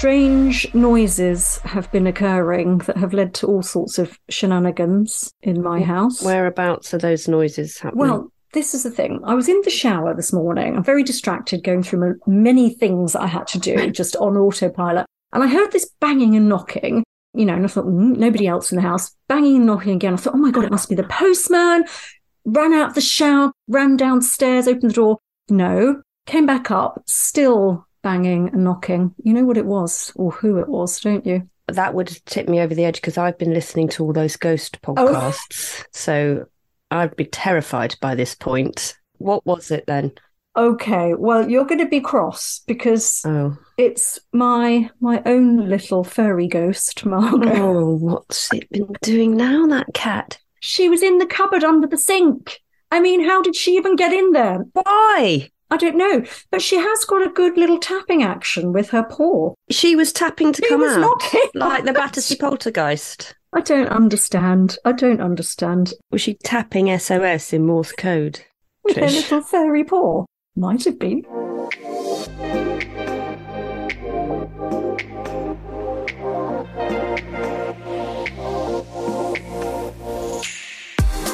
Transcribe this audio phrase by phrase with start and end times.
[0.00, 5.82] Strange noises have been occurring that have led to all sorts of shenanigans in my
[5.82, 6.22] house.
[6.22, 8.00] Whereabouts are those noises happening?
[8.00, 9.20] Well, this is the thing.
[9.24, 10.74] I was in the shower this morning.
[10.74, 15.04] I'm very distracted going through many things I had to do just on autopilot.
[15.34, 17.04] And I heard this banging and knocking,
[17.34, 19.14] you know, and I thought, mm, nobody else in the house.
[19.28, 20.14] Banging and knocking again.
[20.14, 21.84] I thought, oh my God, it must be the postman.
[22.46, 25.18] Ran out of the shower, ran downstairs, opened the door.
[25.50, 26.00] No.
[26.24, 29.14] Came back up, still banging and knocking.
[29.22, 31.48] You know what it was or who it was, don't you?
[31.68, 34.78] that would tip me over the edge because I've been listening to all those ghost
[34.88, 34.92] Oh.
[34.92, 35.84] podcasts.
[35.92, 36.46] So
[36.90, 38.96] I'd be terrified by this point.
[39.18, 40.10] What was it then?
[40.56, 46.48] Okay, well, you're going to be cross because Oh, it's my my own little furry
[46.48, 47.56] ghost, Margaret.
[47.60, 49.68] oh, what's it been doing now?
[49.68, 50.38] That cat.
[50.58, 52.58] She was in the cupboard under the sink.
[52.90, 54.64] I mean, how did she even get in there?
[54.72, 55.50] Why?
[55.70, 59.54] I don't know, but she has got a good little tapping action with her paw.
[59.70, 61.50] She was tapping to She come out, knocking.
[61.54, 63.34] like the Battersea poltergeist.
[63.52, 64.78] I don't understand.
[64.84, 65.92] I don't understand.
[66.10, 68.40] Was she tapping SOS in Morse code?
[68.84, 70.24] With her little furry paw.
[70.56, 71.22] Might have been.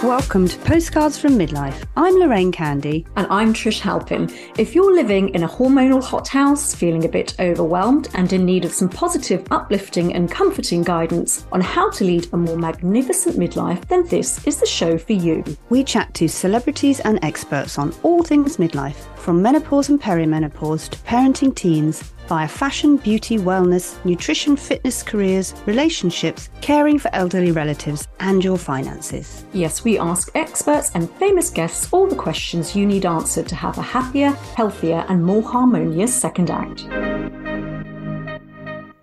[0.06, 1.82] Welcome to Postcards from Midlife.
[1.96, 3.04] I'm Lorraine Candy.
[3.16, 4.32] And I'm Trish Halpin.
[4.56, 8.70] If you're living in a hormonal hothouse, feeling a bit overwhelmed, and in need of
[8.70, 14.06] some positive, uplifting, and comforting guidance on how to lead a more magnificent midlife, then
[14.06, 15.42] this is the show for you.
[15.70, 20.98] We chat to celebrities and experts on all things midlife, from menopause and perimenopause to
[20.98, 28.42] parenting teens, via fashion, beauty, wellness, nutrition, fitness, careers, relationships, caring for elderly relatives, and
[28.42, 29.44] your finances.
[29.52, 33.78] Yes, we ask experts and famous guests all the questions you need answered to have
[33.78, 36.80] a happier, healthier, and more harmonious second act.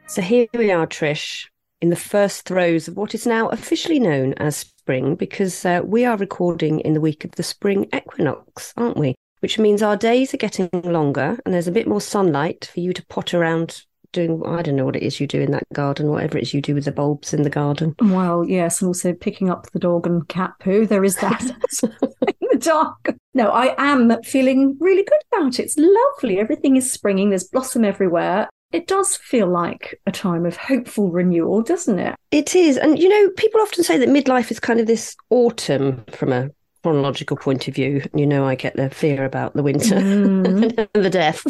[0.08, 1.48] So here we are, Trish,
[1.82, 6.06] in the first throes of what is now officially known as spring, because uh, we
[6.06, 9.16] are recording in the week of the spring equinox, aren't we?
[9.44, 12.94] Which means our days are getting longer and there's a bit more sunlight for you
[12.94, 13.82] to pot around
[14.14, 16.54] doing, I don't know what it is you do in that garden, whatever it is
[16.54, 17.94] you do with the bulbs in the garden.
[18.00, 20.86] Well, yes, and also picking up the dog and cat poo.
[20.86, 21.42] There is that
[21.84, 23.18] in the dark.
[23.34, 25.64] No, I am feeling really good about it.
[25.64, 26.40] It's lovely.
[26.40, 27.28] Everything is springing.
[27.28, 28.48] There's blossom everywhere.
[28.72, 32.16] It does feel like a time of hopeful renewal, doesn't it?
[32.32, 32.78] It is.
[32.78, 36.50] And, you know, people often say that midlife is kind of this autumn from a
[36.84, 38.04] chronological point of view.
[38.14, 40.88] You know, I get the fear about the winter Mm.
[40.94, 41.44] and the death.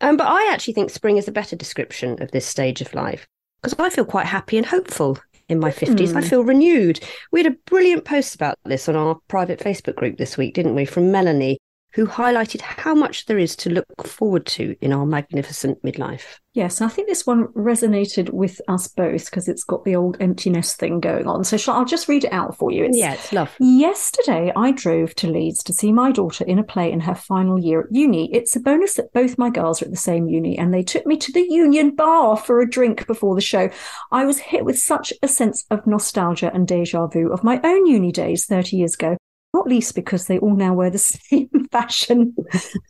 [0.00, 3.26] Um, but I actually think spring is a better description of this stage of life
[3.62, 5.18] because I feel quite happy and hopeful
[5.48, 6.14] in my 50s.
[6.16, 6.26] I Hmm.
[6.26, 7.00] feel renewed.
[7.32, 10.74] We had a brilliant post about this on our private Facebook group this week, didn't
[10.74, 11.58] we, from Melanie,
[11.92, 16.38] who highlighted how much there is to look forward to in our magnificent midlife.
[16.52, 20.74] Yes, I think this one resonated with us both because it's got the old emptiness
[20.74, 21.44] thing going on.
[21.44, 22.84] So shall, I'll just read it out for you.
[22.84, 23.66] It's, Yeah, it's lovely.
[23.66, 27.58] Yesterday, I drove to Leeds to see my daughter in a play in her final
[27.58, 28.34] year at uni.
[28.34, 31.06] It's a bonus that both my girls are at the same uni, and they took
[31.06, 33.70] me to the Union Bar for a drink before the show.
[34.10, 37.86] I was hit with such a sense of nostalgia and deja vu of my own
[37.86, 39.16] uni days 30 years ago,
[39.52, 42.34] not least because they all now wear the same fashion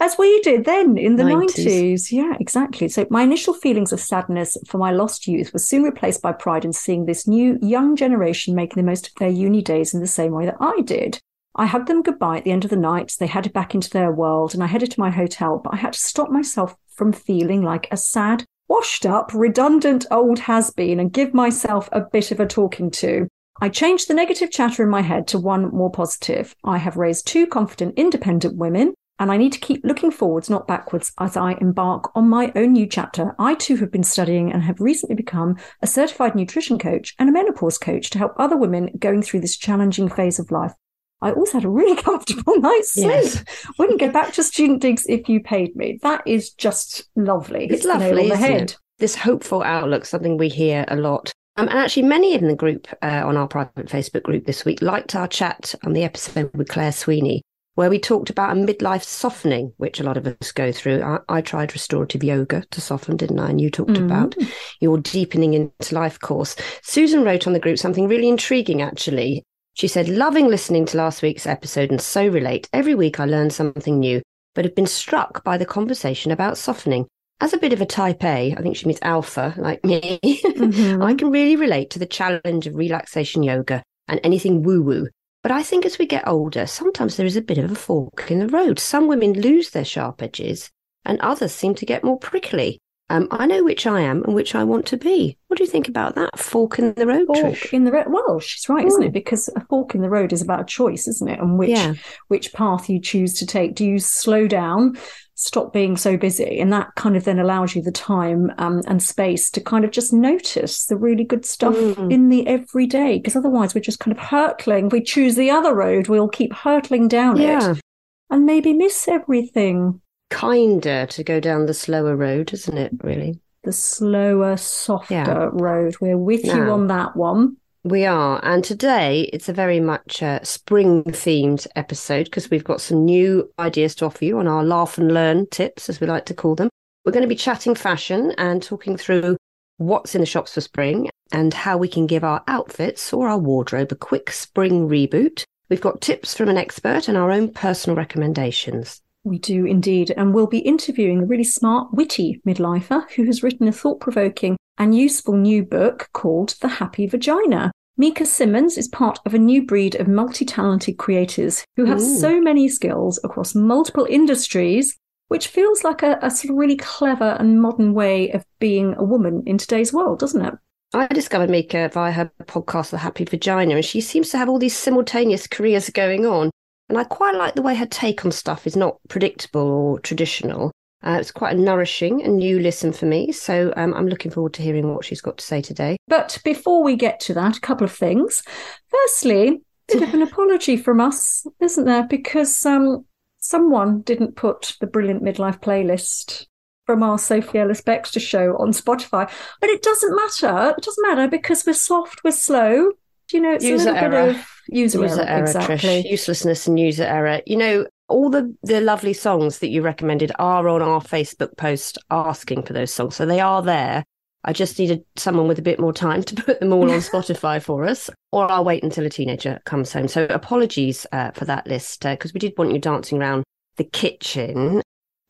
[0.01, 1.65] as we did then in the 90s.
[1.65, 2.13] 90s.
[2.13, 2.89] Yeah, exactly.
[2.89, 6.65] So my initial feelings of sadness for my lost youth was soon replaced by pride
[6.65, 10.07] in seeing this new young generation making the most of their uni days in the
[10.07, 11.21] same way that I did.
[11.57, 13.17] I hugged them goodbye at the end of the night.
[13.19, 15.95] They headed back into their world and I headed to my hotel, but I had
[15.95, 21.13] to stop myself from feeling like a sad, washed up, redundant old has been and
[21.13, 23.27] give myself a bit of a talking to.
[23.63, 26.57] I changed the negative chatter in my head to one more positive.
[26.65, 30.67] I have raised two confident, independent women, and I need to keep looking forwards, not
[30.67, 33.35] backwards, as I embark on my own new chapter.
[33.39, 37.33] I too have been studying and have recently become a certified nutrition coach and a
[37.33, 40.73] menopause coach to help other women going through this challenging phase of life.
[41.21, 43.09] I also had a really comfortable night's sleep.
[43.09, 43.45] Yes.
[43.79, 45.99] Wouldn't go back to student digs if you paid me.
[46.01, 47.67] That is just lovely.
[47.67, 48.63] It's the nail lovely, on the isn't head.
[48.63, 48.79] it?
[49.01, 51.31] This hopeful outlook, something we hear a lot.
[51.61, 54.81] Um, and actually, many in the group uh, on our private Facebook group this week
[54.81, 57.43] liked our chat on the episode with Claire Sweeney,
[57.75, 61.03] where we talked about a midlife softening, which a lot of us go through.
[61.03, 63.51] I, I tried restorative yoga to soften, didn't I?
[63.51, 64.07] And you talked mm-hmm.
[64.07, 64.35] about
[64.81, 66.57] your deepening into life course.
[66.81, 69.45] Susan wrote on the group something really intriguing, actually.
[69.75, 72.71] She said, Loving listening to last week's episode and so relate.
[72.73, 74.23] Every week I learn something new,
[74.55, 77.07] but have been struck by the conversation about softening.
[77.41, 81.03] As a bit of a type A, I think she means alpha, like me, mm-hmm.
[81.03, 85.09] I can really relate to the challenge of relaxation yoga and anything woo woo
[85.43, 88.31] but I think as we get older, sometimes there is a bit of a fork
[88.31, 88.79] in the road.
[88.79, 90.71] Some women lose their sharp edges
[91.05, 92.79] and others seem to get more prickly.
[93.09, 95.37] Um, I know which I am and which I want to be.
[95.49, 96.39] What do you think about that?
[96.39, 97.73] Fork in the road, fork Trish?
[97.73, 98.07] in the road.
[98.09, 99.13] Well, she's right, isn't it?
[99.13, 101.41] Because a fork in the road is about a choice, isn't it?
[101.41, 101.95] And which yeah.
[102.29, 103.75] which path you choose to take.
[103.75, 104.97] Do you slow down
[105.41, 106.61] stop being so busy.
[106.61, 109.91] And that kind of then allows you the time um, and space to kind of
[109.91, 112.13] just notice the really good stuff mm.
[112.13, 113.19] in the everyday.
[113.19, 114.87] Because otherwise, we're just kind of hurtling.
[114.87, 117.73] If we choose the other road, we'll keep hurtling down yeah.
[117.73, 117.81] it
[118.29, 120.01] and maybe miss everything.
[120.29, 123.41] Kinder to go down the slower road, isn't it, really?
[123.65, 125.49] The slower, softer yeah.
[125.53, 125.97] road.
[126.01, 127.57] We're with now, you on that one.
[127.83, 128.45] We are.
[128.45, 133.51] And today it's a very much uh, spring themed episode because we've got some new
[133.59, 136.55] ideas to offer you on our laugh and learn tips, as we like to call
[136.55, 136.69] them.
[137.05, 139.39] We're going to be chatting fashion and talking through
[139.79, 143.39] what's in the shops for spring and how we can give our outfits or our
[143.39, 145.45] wardrobe a quick spring reboot.
[145.71, 149.01] We've got tips from an expert and our own personal recommendations.
[149.31, 150.13] We do indeed.
[150.17, 154.57] And we'll be interviewing a really smart, witty midlifer who has written a thought provoking
[154.77, 157.71] and useful new book called The Happy Vagina.
[157.97, 162.19] Mika Simmons is part of a new breed of multi talented creators who have Ooh.
[162.19, 164.97] so many skills across multiple industries,
[165.29, 169.05] which feels like a, a sort of really clever and modern way of being a
[169.05, 170.55] woman in today's world, doesn't it?
[170.93, 174.59] I discovered Mika via her podcast, The Happy Vagina, and she seems to have all
[174.59, 176.51] these simultaneous careers going on.
[176.91, 180.73] And I quite like the way her take on stuff is not predictable or traditional.
[181.05, 183.31] Uh, it's quite a nourishing and new listen for me.
[183.31, 185.97] So um, I'm looking forward to hearing what she's got to say today.
[186.09, 188.43] But before we get to that, a couple of things.
[188.89, 192.09] Firstly, a bit of an apology from us, isn't there?
[192.09, 193.07] Because um,
[193.39, 196.47] someone didn't put the brilliant midlife playlist
[196.87, 199.31] from our Sophie Ellis Bextor show on Spotify.
[199.61, 200.75] But it doesn't matter.
[200.77, 202.91] It doesn't matter because we're soft, we're slow.
[203.29, 204.27] Do you know, it's user a little error.
[204.33, 205.77] bit of user, user error, error exactly.
[205.77, 206.11] Trish.
[206.11, 207.41] Uselessness and user error.
[207.47, 211.99] You know, all the the lovely songs that you recommended are on our Facebook post
[212.11, 213.17] asking for those songs.
[213.17, 214.05] So they are there.
[214.43, 217.63] I just needed someone with a bit more time to put them all on Spotify
[217.63, 220.09] for us, or I'll wait until a teenager comes home.
[220.09, 223.45] So apologies uh, for that list because uh, we did want you dancing around
[223.77, 224.83] the kitchen.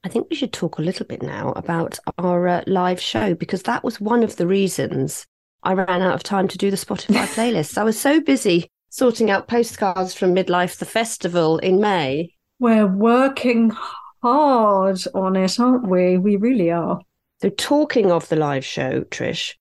[0.03, 3.65] I think we should talk a little bit now about our uh, live show because
[3.65, 5.27] that was one of the reasons
[5.63, 7.77] I ran out of time to do the Spotify playlist.
[7.77, 13.73] I was so busy sorting out postcards from Midlife the Festival in May we're working
[14.23, 16.19] hard on it, aren't we?
[16.19, 17.01] We really are.
[17.41, 19.55] So, talking of the live show, Trish,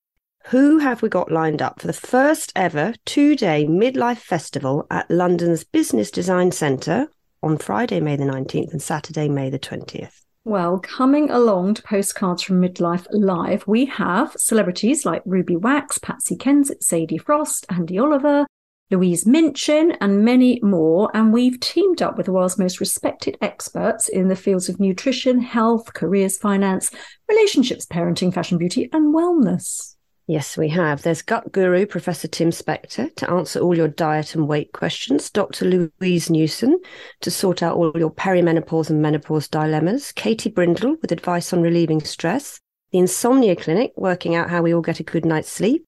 [0.48, 5.10] who have we got lined up for the first ever two day midlife festival at
[5.10, 7.08] London's Business Design Centre
[7.42, 10.26] on Friday, May the 19th and Saturday, May the 20th?
[10.44, 16.36] Well, coming along to Postcards from Midlife Live, we have celebrities like Ruby Wax, Patsy
[16.36, 18.46] Kensit, Sadie Frost, Andi Oliver,
[18.92, 21.12] Louise Minchin, and many more.
[21.14, 25.40] And we've teamed up with the world's most respected experts in the fields of nutrition,
[25.40, 26.92] health, careers, finance,
[27.28, 29.96] relationships, parenting, fashion, beauty, and wellness.
[30.30, 31.02] Yes, we have.
[31.02, 35.66] There's gut guru Professor Tim Spector to answer all your diet and weight questions, Dr.
[35.66, 36.80] Louise Newson
[37.22, 42.00] to sort out all your perimenopause and menopause dilemmas, Katie Brindle with advice on relieving
[42.02, 42.60] stress,
[42.92, 45.84] the Insomnia Clinic working out how we all get a good night's sleep,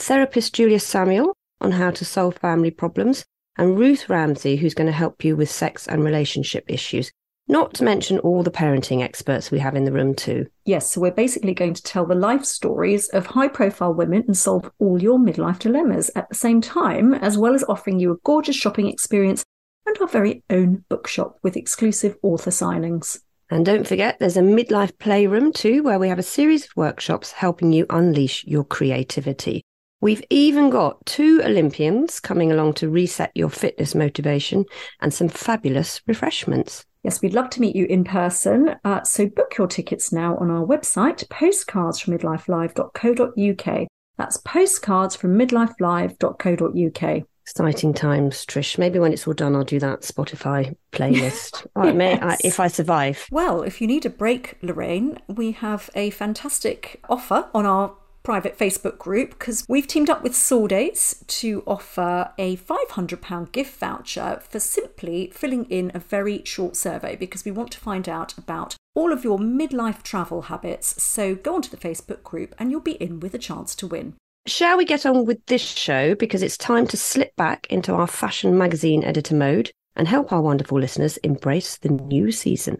[0.00, 3.24] therapist Julia Samuel on how to solve family problems,
[3.56, 7.10] and Ruth Ramsey, who's going to help you with sex and relationship issues.
[7.46, 10.46] Not to mention all the parenting experts we have in the room, too.
[10.64, 14.36] Yes, so we're basically going to tell the life stories of high profile women and
[14.36, 18.16] solve all your midlife dilemmas at the same time, as well as offering you a
[18.24, 19.44] gorgeous shopping experience
[19.86, 23.18] and our very own bookshop with exclusive author signings.
[23.50, 27.32] And don't forget, there's a midlife playroom too, where we have a series of workshops
[27.32, 29.62] helping you unleash your creativity.
[30.00, 34.66] We've even got two Olympians coming along to reset your fitness motivation
[35.00, 36.84] and some fabulous refreshments.
[37.02, 38.76] Yes, we'd love to meet you in person.
[38.84, 43.88] Uh, so book your tickets now on our website, postcardsfrommidlifelive.co.uk.
[44.16, 47.24] That's postcards from midlifelive.co.uk.
[47.46, 48.78] Exciting times, Trish.
[48.78, 51.66] Maybe when it's all done, I'll do that Spotify playlist.
[51.76, 51.94] yes.
[51.94, 53.26] may, I, if I survive.
[53.30, 58.58] Well, if you need a break, Lorraine, we have a fantastic offer on our private
[58.58, 64.58] Facebook group because we've teamed up with Sawdays to offer a £500 gift voucher for
[64.58, 69.12] simply filling in a very short survey because we want to find out about all
[69.12, 71.02] of your midlife travel habits.
[71.02, 74.14] So go onto the Facebook group and you'll be in with a chance to win.
[74.46, 78.06] Shall we get on with this show because it's time to slip back into our
[78.06, 82.78] fashion magazine editor mode and help our wonderful listeners embrace the new season.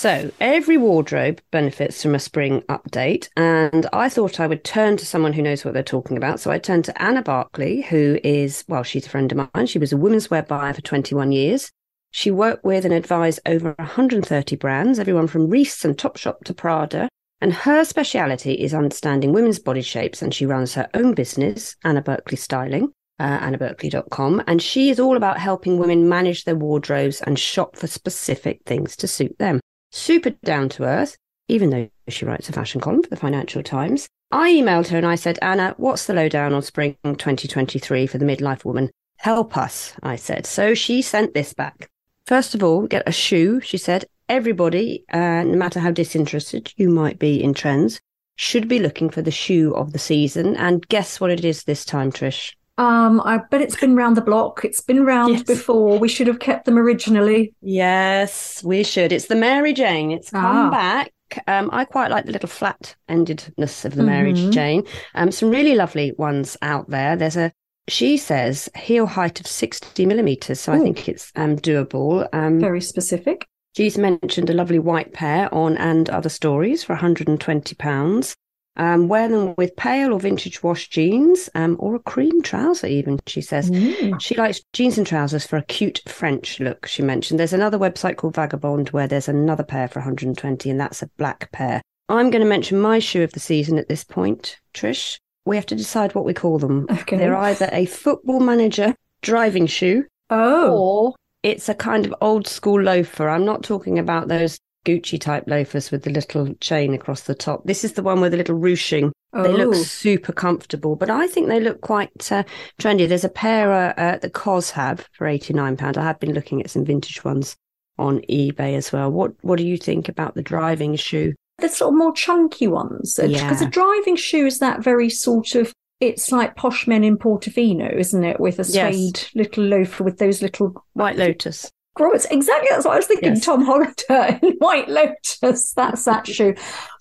[0.00, 5.04] So, every wardrobe benefits from a spring update, and I thought I would turn to
[5.04, 6.40] someone who knows what they're talking about.
[6.40, 9.66] So, I turned to Anna Barkley, who is, well, she's a friend of mine.
[9.66, 11.70] She was a women's wear buyer for 21 years.
[12.12, 17.10] She worked with and advised over 130 brands, everyone from Reiss and Topshop to Prada.
[17.42, 22.00] And her speciality is understanding women's body shapes, and she runs her own business, Anna
[22.00, 22.88] Barkley Styling,
[23.18, 24.44] uh, annabarkley.com.
[24.46, 28.96] And she is all about helping women manage their wardrobes and shop for specific things
[28.96, 31.16] to suit them super down to earth,
[31.48, 34.08] even though she writes a fashion column for the Financial Times.
[34.30, 38.24] I emailed her and I said, Anna, what's the lowdown on spring 2023 for the
[38.24, 38.90] midlife woman?
[39.16, 40.46] Help us, I said.
[40.46, 41.90] So she sent this back.
[42.26, 44.04] First of all, get a shoe, she said.
[44.28, 48.00] Everybody, uh, no matter how disinterested you might be in trends,
[48.36, 50.56] should be looking for the shoe of the season.
[50.56, 52.54] And guess what it is this time, Trish?
[52.80, 54.64] Um, I bet it's been round the block.
[54.64, 55.42] It's been round yes.
[55.42, 55.98] before.
[55.98, 57.52] We should have kept them originally.
[57.60, 59.12] Yes, we should.
[59.12, 60.10] It's the Mary Jane.
[60.10, 60.70] It's come ah.
[60.70, 61.12] back.
[61.46, 64.50] Um, I quite like the little flat endedness of the Mary mm-hmm.
[64.50, 64.86] Jane.
[65.14, 67.16] Um, some really lovely ones out there.
[67.16, 67.52] There's a
[67.86, 70.76] she says heel height of 60 millimeters, so Ooh.
[70.76, 72.26] I think it's um, doable.
[72.32, 73.46] Um, Very specific.
[73.76, 78.36] She's mentioned a lovely white pair on and other stories for 120 pounds.
[78.80, 83.20] Um, wear them with pale or vintage wash jeans um, or a cream trouser, even,
[83.26, 83.70] she says.
[83.70, 84.18] Mm.
[84.18, 87.38] She likes jeans and trousers for a cute French look, she mentioned.
[87.38, 91.52] There's another website called Vagabond where there's another pair for 120, and that's a black
[91.52, 91.82] pair.
[92.08, 95.18] I'm going to mention my shoe of the season at this point, Trish.
[95.44, 96.86] We have to decide what we call them.
[96.90, 97.18] Okay.
[97.18, 100.72] They're either a football manager driving shoe oh.
[100.72, 103.28] or it's a kind of old school loafer.
[103.28, 107.62] I'm not talking about those Gucci type loafers with the little chain across the top.
[107.64, 109.12] This is the one with the little ruching.
[109.32, 109.42] Oh.
[109.42, 109.82] They look oh.
[109.82, 112.44] super comfortable, but I think they look quite uh,
[112.80, 113.08] trendy.
[113.08, 115.96] There's a pair uh, the COS have for £89.
[115.96, 117.56] I have been looking at some vintage ones
[117.98, 119.10] on eBay as well.
[119.10, 121.34] What What do you think about the driving shoe?
[121.58, 123.16] The sort of more chunky ones.
[123.20, 123.66] Because yeah.
[123.66, 128.24] a driving shoe is that very sort of it's like posh men in Portofino, isn't
[128.24, 128.40] it?
[128.40, 129.30] With a suede yes.
[129.34, 131.70] little loafer with those little White Lotus.
[131.94, 132.24] Gross.
[132.26, 132.68] Exactly.
[132.70, 133.34] That's what I was thinking.
[133.34, 133.44] Yes.
[133.44, 135.72] Tom Hollander in White Lotus.
[135.72, 136.54] That's that shoe.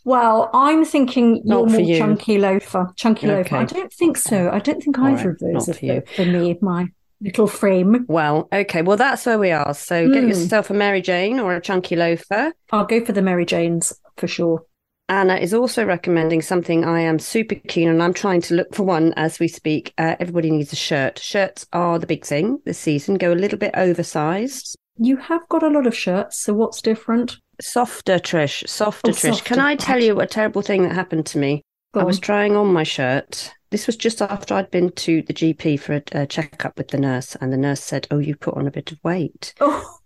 [0.04, 1.98] Well, I'm thinking you're more you.
[1.98, 2.92] chunky loafer.
[2.96, 3.38] Chunky okay.
[3.38, 3.56] loafer.
[3.56, 4.50] I don't think so.
[4.52, 5.28] I don't think All either right.
[5.28, 6.58] of those Not are for, for me.
[6.62, 6.88] My
[7.22, 8.06] little frame.
[8.08, 8.82] Well, okay.
[8.82, 9.74] Well, that's where we are.
[9.74, 10.14] So mm.
[10.14, 10.30] get hmm.
[10.30, 12.54] yourself a Mary Jane or a chunky loafer.
[12.72, 14.66] I'll go for the Mary Janes for sure.
[15.10, 18.00] Anna is also recommending something I am super keen on.
[18.00, 19.94] I'm trying to look for one as we speak.
[19.98, 21.18] Uh, everybody needs a shirt.
[21.18, 23.16] Shirts are the big thing this season.
[23.18, 24.78] Go a little bit oversized.
[24.98, 27.38] You have got a lot of shirts, so what's different?
[27.60, 28.68] Softer, Trish.
[28.70, 29.36] Softer, oh, Trish.
[29.36, 29.46] Softer.
[29.46, 31.64] Can I tell you a terrible thing that happened to me?
[31.96, 35.80] I was trying on my shirt this was just after I'd been to the GP
[35.80, 38.68] for a, a checkup with the nurse, and the nurse said, "Oh, you put on
[38.68, 39.54] a bit of weight."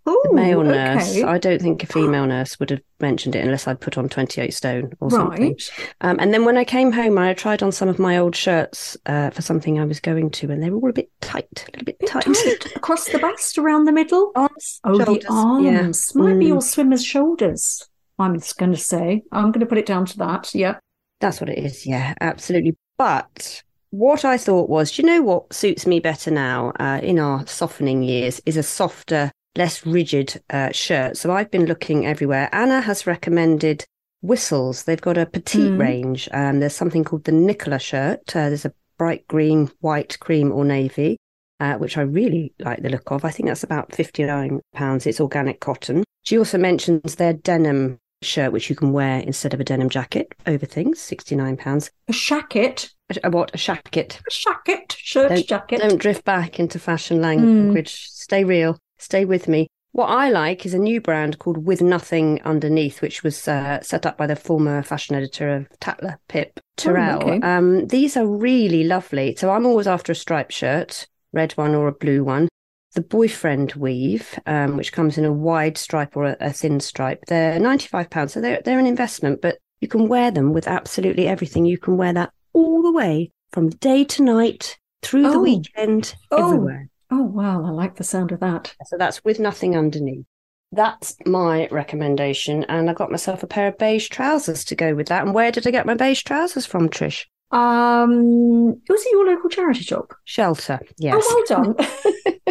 [0.06, 0.70] Oh, the male okay.
[0.70, 1.22] nurse.
[1.22, 4.52] I don't think a female nurse would have mentioned it unless I'd put on twenty-eight
[4.52, 5.18] stone or right.
[5.18, 5.56] something.
[6.02, 8.98] Um, and then when I came home, I tried on some of my old shirts
[9.06, 11.70] uh, for something I was going to, and they were all a bit tight, a
[11.72, 12.24] little bit, bit tight.
[12.24, 12.76] tight.
[12.76, 14.30] across the bust, around the middle.
[14.36, 15.24] Arms, oh, shoulders.
[15.24, 16.22] the arms yeah.
[16.22, 16.40] might mm.
[16.40, 17.88] be your swimmer's shoulders.
[18.18, 19.22] I'm just going to say.
[19.32, 20.54] I'm going to put it down to that.
[20.54, 20.78] Yeah.
[21.20, 21.86] That's what it is.
[21.86, 22.76] Yeah, absolutely.
[22.96, 27.18] But what I thought was, do you know what suits me better now uh, in
[27.18, 31.16] our softening years is a softer, less rigid uh, shirt.
[31.16, 32.48] So I've been looking everywhere.
[32.52, 33.84] Anna has recommended
[34.20, 34.84] whistles.
[34.84, 35.78] They've got a petite mm.
[35.78, 36.28] range.
[36.32, 38.34] Um, there's something called the Nicola shirt.
[38.34, 41.18] Uh, there's a bright green, white, cream, or navy.
[41.60, 43.24] Uh, which I really like the look of.
[43.24, 44.60] I think that's about £59.
[45.06, 46.02] It's organic cotton.
[46.24, 50.34] She also mentions their denim shirt, which you can wear instead of a denim jacket
[50.46, 51.90] over things, £69.
[52.08, 52.90] A shacket?
[53.22, 53.54] A, what?
[53.54, 54.20] A shacket.
[54.20, 55.80] A shacket, shirt don't, jacket.
[55.80, 57.94] Don't drift back into fashion language.
[57.94, 57.98] Mm.
[57.98, 58.78] Stay real.
[58.98, 59.68] Stay with me.
[59.92, 64.04] What I like is a new brand called With Nothing Underneath, which was uh, set
[64.06, 67.22] up by the former fashion editor of Tatler, Pip Durell.
[67.22, 67.40] Oh, okay.
[67.46, 69.36] um, these are really lovely.
[69.36, 72.48] So I'm always after a striped shirt, red one or a blue one
[72.94, 77.24] the boyfriend weave, um, which comes in a wide stripe or a, a thin stripe.
[77.26, 81.66] They're £95, so they're, they're an investment, but you can wear them with absolutely everything.
[81.66, 85.32] You can wear that all the way from day to night, through oh.
[85.32, 86.48] the weekend, oh.
[86.48, 86.88] everywhere.
[87.10, 88.74] Oh, wow, I like the sound of that.
[88.86, 90.24] So that's with nothing underneath.
[90.72, 92.64] That's my recommendation.
[92.64, 95.24] And I got myself a pair of beige trousers to go with that.
[95.24, 97.26] And where did I get my beige trousers from, Trish?
[97.52, 100.14] Um, was it your local charity shop?
[100.24, 100.80] Shelter.
[100.98, 101.22] Yes.
[101.24, 101.76] Oh, well done.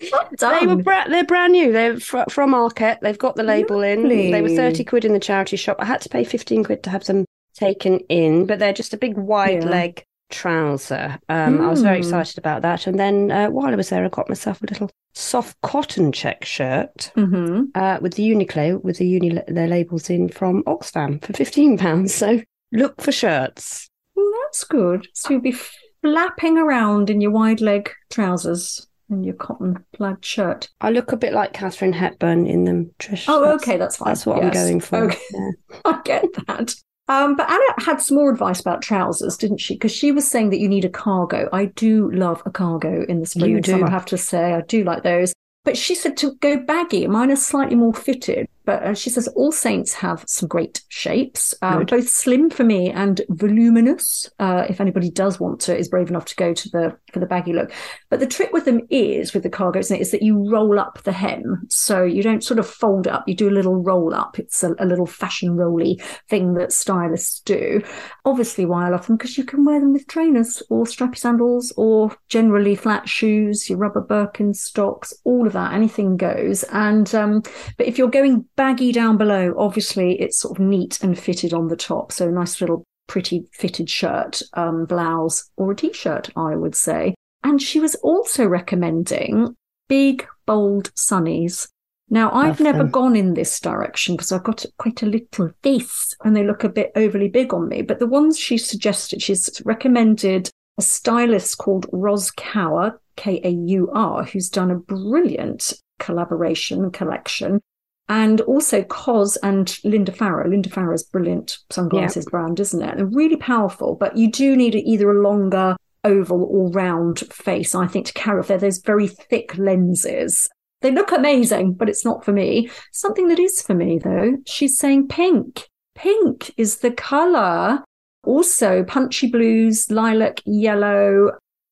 [0.00, 1.72] They were bra- they're brand new.
[1.72, 2.98] They're fr- from Market.
[3.02, 4.08] They've got the label in.
[4.08, 5.76] They were 30 quid in the charity shop.
[5.78, 8.98] I had to pay 15 quid to have them taken in, but they're just a
[8.98, 9.68] big wide Yeah.
[9.70, 11.18] leg trouser.
[11.28, 12.04] Um, I was very Mm.
[12.04, 12.86] excited about that.
[12.86, 16.44] And then uh, while I was there, I got myself a little soft cotton check
[16.44, 21.32] shirt hmm uh, with the Uniqlo, with the uni their labels in from Oxfam for
[21.32, 22.08] £15.
[22.08, 22.40] So
[22.72, 23.88] look for shirts.
[24.14, 25.08] Well, that's good.
[25.14, 25.56] So you'll be
[26.02, 30.68] flapping around in your wide leg trousers and your cotton plaid shirt.
[30.80, 33.24] I look a bit like Katharine Hepburn in them, Trish.
[33.28, 34.08] Oh, That's- okay, that's fine.
[34.08, 35.04] That's what I'm going for.
[35.04, 35.18] Okay.
[35.32, 35.50] Yeah.
[35.84, 36.74] I get that.
[37.08, 39.74] Um, but Anna had some more advice about trousers, didn't she?
[39.74, 41.48] Because she was saying that you need a cargo.
[41.52, 43.86] I do love a cargo in the spring You and summer, do.
[43.86, 44.52] I have to say.
[44.54, 45.32] I do like those.
[45.64, 47.06] But she said to go baggy.
[47.08, 48.46] Mine are slightly more fitted.
[48.70, 52.88] But uh, she says All Saints have some great shapes, um, both slim for me
[52.88, 54.30] and voluminous.
[54.38, 57.26] Uh, if anybody does want to, is brave enough to go to the for the
[57.26, 57.72] baggy look.
[58.10, 61.02] But the trick with them is with the cargo, it, is that you roll up
[61.02, 63.24] the hem, so you don't sort of fold up.
[63.26, 64.38] You do a little roll up.
[64.38, 67.82] It's a, a little fashion rolly thing that stylists do.
[68.24, 71.72] Obviously, why I love them because you can wear them with trainers or strappy sandals
[71.76, 75.72] or generally flat shoes, your rubber Birkenstocks, all of that.
[75.72, 76.62] Anything goes.
[76.70, 77.42] And um,
[77.76, 81.68] but if you're going baggy down below, obviously it's sort of neat and fitted on
[81.68, 82.12] the top.
[82.12, 87.14] So a nice little pretty fitted shirt, um, blouse, or a t-shirt, I would say.
[87.42, 89.56] And she was also recommending
[89.88, 91.68] big, bold sunnies.
[92.10, 96.36] Now, I've never gone in this direction because I've got quite a little face and
[96.36, 97.80] they look a bit overly big on me.
[97.80, 103.90] But the ones she suggested, she's recommended a stylist called Roz Kaur, K A U
[103.94, 107.62] R, who's done a brilliant collaboration collection.
[108.10, 110.50] And also Cos and Linda Farrow.
[110.50, 112.98] Linda Farrow's brilliant sunglasses brand, isn't it?
[112.98, 117.86] And really powerful, but you do need either a longer oval or round face, I
[117.86, 118.48] think, to carry off.
[118.48, 120.48] They're those very thick lenses.
[120.80, 122.68] They look amazing, but it's not for me.
[122.90, 125.68] Something that is for me, though, she's saying pink.
[125.94, 127.84] Pink is the colour.
[128.24, 131.30] Also, punchy blues, lilac, yellow,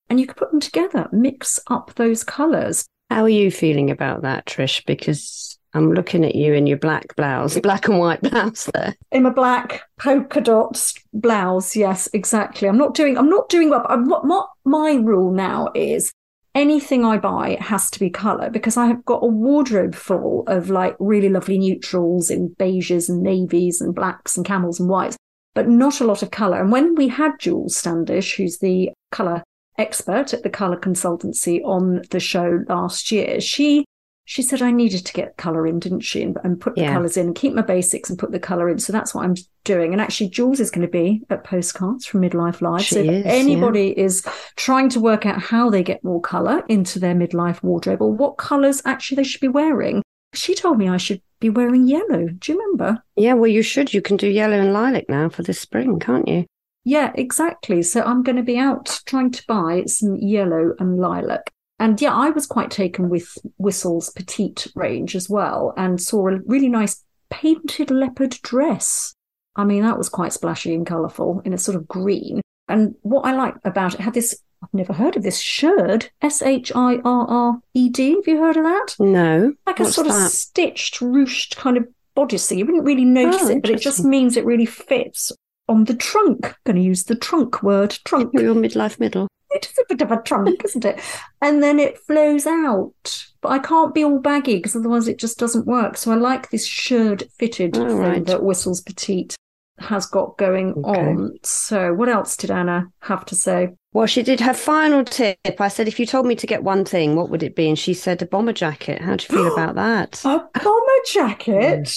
[0.09, 2.85] and you can put them together, mix up those colours.
[3.09, 4.85] How are you feeling about that, Trish?
[4.85, 8.95] Because I'm looking at you in your black blouse, black and white blouse there.
[9.11, 11.75] in my black polka dot blouse.
[11.75, 12.67] Yes, exactly.
[12.67, 13.17] I'm not doing.
[13.17, 13.85] I'm not doing well.
[13.87, 16.11] I'm, what, what my rule now is
[16.55, 20.69] anything I buy has to be color because I have got a wardrobe full of
[20.69, 25.17] like really lovely neutrals in beiges and navies and blacks and camels and whites,
[25.53, 26.59] but not a lot of color.
[26.59, 29.43] And when we had Jules Standish, who's the color
[29.77, 33.85] expert at the color consultancy on the show last year, she
[34.29, 36.21] she said I needed to get colour in, didn't she?
[36.21, 36.93] And, and put the Yeah.
[36.93, 38.77] colours in and keep my basics and put the colour in.
[38.77, 39.91] So that's what I'm doing.
[39.91, 42.83] And actually, Jules is going to be at Postcards from Midlife Live.
[42.83, 43.31] She so if is, yeah.
[43.31, 44.23] anybody is
[44.55, 48.37] trying to work out how they get more colour into their midlife wardrobe or what
[48.37, 50.03] colours actually they should be wearing,
[50.35, 52.27] she told me I should be wearing yellow.
[52.27, 53.03] Do you remember?
[53.15, 53.95] Yeah, well, you should.
[53.95, 56.45] You can do yellow and lilac now for this spring, can't you?
[56.85, 57.81] Yeah, exactly.
[57.81, 61.51] So I'm going to be out trying to buy some yellow and lilac.
[61.79, 66.39] And yeah, I was quite taken with Whistle's petite range as well and saw a
[66.45, 69.15] really nice painted leopard dress.
[69.55, 72.41] I mean, that was quite splashy and colourful in a sort of green.
[72.67, 76.41] And what I like about it had this, I've never heard of this, shirred, S
[76.41, 78.15] H I R R E D.
[78.15, 78.95] Have you heard of that?
[78.99, 79.53] No.
[79.65, 82.51] Like a sort of stitched, ruched kind of bodice.
[82.51, 85.31] You wouldn't really oh, notice Oh, it, but it just means it really fits
[85.67, 86.55] on the trunk.
[86.65, 88.33] going to use the trunk word, trunk.
[88.33, 89.27] Your midlife middle.
[89.51, 90.99] It is a bit of a trunk, isn't it?
[91.41, 93.25] And then it flows out.
[93.41, 95.97] But I can't be all baggy because otherwise it just doesn't work.
[95.97, 98.25] So I like this shirred fitted Oh, thing right.
[98.25, 99.35] that Whistles Petite
[99.79, 100.99] has got going Okay.
[100.99, 101.31] on.
[101.43, 103.69] So what else did Anna have to say?
[103.93, 105.37] Well, she did her final tip.
[105.59, 107.67] I said, if you told me to get one thing, what would it be?
[107.69, 109.01] And she said, a bomber jacket.
[109.01, 110.21] How do you feel about that?
[110.25, 111.89] A bomber jacket?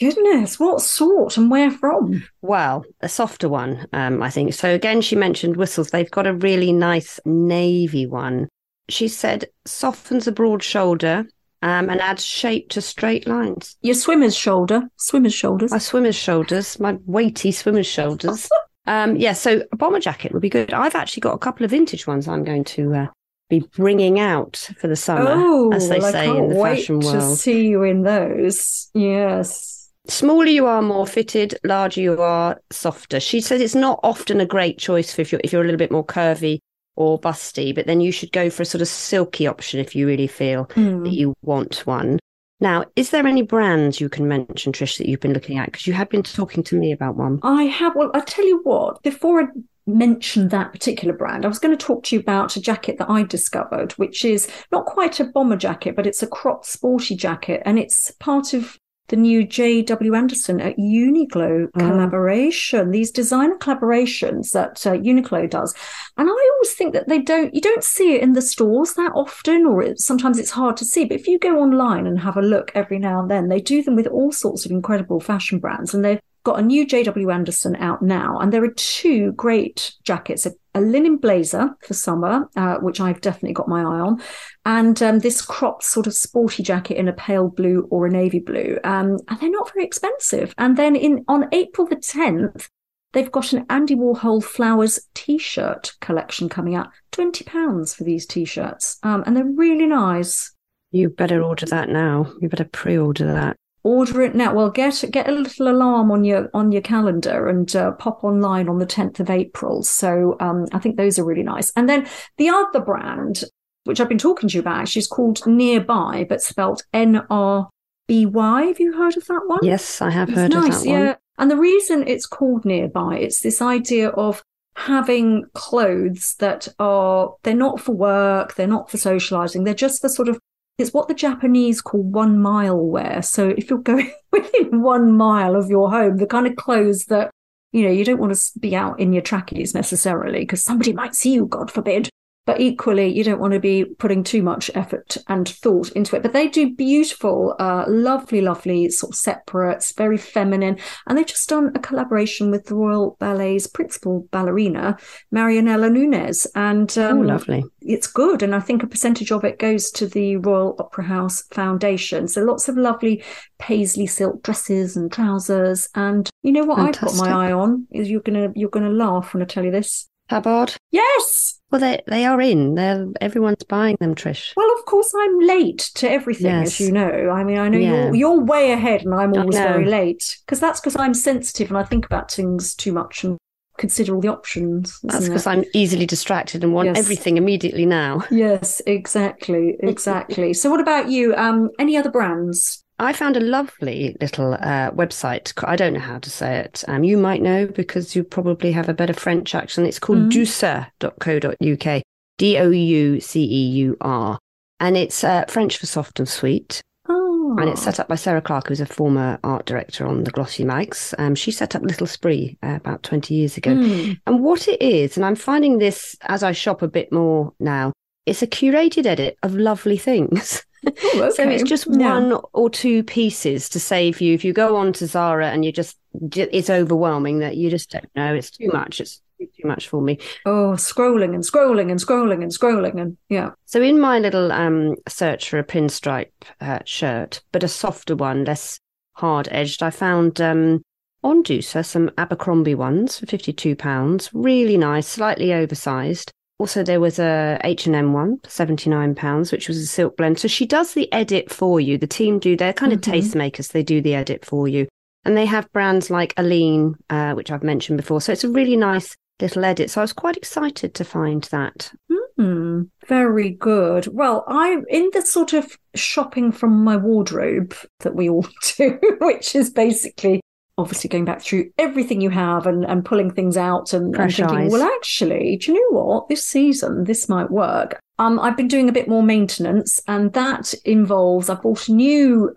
[0.00, 2.24] Goodness, what sort and where from?
[2.42, 4.52] Well, a softer one, um, I think.
[4.54, 5.90] So again, she mentioned whistles.
[5.90, 8.48] They've got a really nice navy one.
[8.88, 11.26] She said softens a broad shoulder
[11.62, 13.76] um, and adds shape to straight lines.
[13.80, 15.70] Your swimmer's shoulder, swimmer's shoulders.
[15.70, 18.48] My swimmer's shoulders, my weighty swimmer's shoulders.
[18.86, 20.74] Um, yeah, so a bomber jacket would be good.
[20.74, 23.06] I've actually got a couple of vintage ones I'm going to uh,
[23.48, 27.06] be bringing out for the summer, oh, as they well, say in the fashion to
[27.06, 27.38] world.
[27.38, 28.90] see you in those.
[28.92, 29.83] Yes.
[30.06, 31.54] Smaller you are, more fitted.
[31.64, 33.20] Larger you are, softer.
[33.20, 35.78] She says it's not often a great choice for if you're if you're a little
[35.78, 36.58] bit more curvy
[36.96, 40.06] or busty, but then you should go for a sort of silky option if you
[40.06, 41.04] really feel Mm.
[41.04, 42.18] that you want one.
[42.60, 45.66] Now, is there any brands you can mention, Trish, that you've been looking at?
[45.66, 47.40] Because you have been talking to me about one.
[47.42, 47.96] I have.
[47.96, 49.02] Well, I tell you what.
[49.02, 49.46] Before I
[49.86, 53.10] mention that particular brand, I was going to talk to you about a jacket that
[53.10, 57.60] I discovered, which is not quite a bomber jacket, but it's a crop sporty jacket,
[57.66, 60.14] and it's part of the new J.W.
[60.14, 61.78] Anderson at Uniqlo Oh.
[61.78, 62.90] collaboration.
[62.90, 65.74] These designer collaborations that uh, Uniqlo does,
[66.16, 67.54] and I always think that they don't.
[67.54, 70.84] You don't see it in the stores that often, or it, sometimes it's hard to
[70.84, 71.04] see.
[71.04, 73.82] But if you go online and have a look every now and then, they do
[73.82, 77.74] them with all sorts of incredible fashion brands, and they've got a new JW Anderson
[77.76, 80.46] out now, and there are two great jackets.
[80.46, 84.22] A, a linen blazer for summer, uh, which I've definitely got my eye on,
[84.64, 88.40] and um, this cropped sort of sporty jacket in a pale blue or a navy
[88.40, 88.78] blue.
[88.84, 90.54] Um, and they're not very expensive.
[90.58, 92.68] And then in on April the 10th,
[93.12, 96.88] they've got an Andy Warhol Flowers t-shirt collection coming out.
[97.12, 98.98] £20 for these t-shirts.
[99.02, 100.52] Um, and they're really nice.
[100.90, 102.32] You better order that now.
[102.40, 103.56] You better pre-order that.
[103.84, 104.52] Order it now.
[104.54, 108.68] Well, get get a little alarm on your on your calendar and uh, pop online
[108.68, 109.82] on the 10th of April.
[109.84, 111.70] So um, I think those are really nice.
[111.76, 113.44] And then the other brand,
[113.84, 117.68] which I've been talking to you about, actually is called Nearby, but spelt N R
[118.08, 118.62] B Y.
[118.64, 119.60] Have you heard of that one?
[119.62, 121.00] Yes, I have It's heard nice, of that one.
[121.00, 121.14] yeah.
[121.38, 124.42] And the reason it's called nearby, it's this idea of
[124.76, 130.08] having clothes that are they're not for work, they're not for socializing, they're just for
[130.08, 130.38] sort of
[130.78, 133.22] it's what the Japanese call one mile wear.
[133.22, 137.30] So if you're going within one mile of your home, the kind of clothes that
[137.72, 141.14] you know you don't want to be out in your trackies necessarily because somebody might
[141.14, 142.08] see you, God forbid.
[142.46, 146.22] But equally, you don't want to be putting too much effort and thought into it.
[146.22, 150.78] But they do beautiful, uh, lovely, lovely sort of separates, very feminine.
[151.06, 154.98] And they've just done a collaboration with the Royal Ballet's principal ballerina,
[155.34, 157.64] Marianela Nuñez And Oh, um, lovely.
[157.80, 158.42] it's good.
[158.42, 162.28] And I think a percentage of it goes to the Royal Opera House Foundation.
[162.28, 163.22] So lots of lovely
[163.58, 165.88] paisley silk dresses and trousers.
[165.94, 169.32] And you know what I've got my eye on is you're gonna you're gonna laugh
[169.32, 170.08] when I tell you this.
[170.28, 170.74] Tabard.
[170.90, 171.60] Yes.
[171.70, 172.74] Well, they they are in.
[172.76, 174.52] They're everyone's buying them, Trish.
[174.56, 176.68] Well, of course, I'm late to everything, Yes.
[176.68, 177.30] as you know.
[177.30, 178.04] I mean, I know Yeah.
[178.06, 181.78] you're you're way ahead, and I'm always very late because that's because I'm sensitive and
[181.78, 183.36] I think about things too much and
[183.76, 185.00] consider all the options.
[185.02, 185.48] That's because?
[185.48, 186.98] I'm easily distracted and want Yes.
[186.98, 188.22] everything immediately now.
[188.30, 190.54] Yes, exactly, exactly.
[190.54, 191.34] so, what about you?
[191.34, 192.83] Um, any other brands?
[192.98, 195.52] I found a lovely little uh, website.
[195.66, 196.84] I don't know how to say it.
[196.86, 199.88] Um, you might know because you probably have a better French accent.
[199.88, 200.90] It's called Mhm.
[201.00, 202.02] douceur.co.uk.
[202.38, 204.38] D O U C E U R.
[204.80, 206.80] And it's uh, French for soft and sweet.
[207.08, 210.30] Oh, And it's set up by Sarah Clark, who's a former art director on the
[210.30, 211.14] Glossy Mags.
[211.18, 213.70] Um, she set up Little Spree uh, about 20 years ago.
[213.74, 214.18] Mm.
[214.26, 217.92] And what it is, and I'm finding this as I shop a bit more now,
[218.26, 220.64] it's a curated edit of lovely things.
[220.86, 222.18] Oh, So it's just Yeah.
[222.18, 224.34] one or two pieces to save you.
[224.34, 225.96] If you go on to Zara and you just,
[226.34, 228.34] it's overwhelming that you just don't know.
[228.34, 229.00] It's too much.
[229.00, 230.18] It's too much for me.
[230.46, 233.50] Oh, scrolling and scrolling and scrolling and scrolling and yeah.
[233.66, 238.44] So in my little um, search for a pinstripe uh, shirt, but a softer one,
[238.44, 238.78] less
[239.12, 240.82] hard edged, I found um,
[241.22, 244.30] on Douceur some Abercrombie ones for fifty-two pounds.
[244.32, 246.32] Really nice, slightly oversized.
[246.58, 250.38] Also, there was a H and M one seventy-nine pounds, which was a silk blend.
[250.38, 251.98] So she does the edit for you.
[251.98, 252.56] The team do.
[252.56, 253.12] They're kind of Mhm.
[253.14, 253.72] tastemakers.
[253.72, 254.86] They do the edit for you,
[255.24, 258.20] and they have brands like Aligne, uh, which I've mentioned before.
[258.20, 259.90] So it's a really nice little edit.
[259.90, 261.90] So I was quite excited to find that.
[262.36, 264.06] Hmm, very good.
[264.08, 269.54] Well, I'm in the sort of shopping from my wardrobe that we all do, which
[269.56, 270.40] is basically
[270.76, 274.56] obviously going back through everything you have and, and pulling things out and, and thinking,
[274.56, 274.72] eyes.
[274.72, 276.28] well, actually, do you know what?
[276.28, 278.00] This season, this might work.
[278.18, 282.54] Um, I've been doing a bit more maintenance, and that involves I've bought a new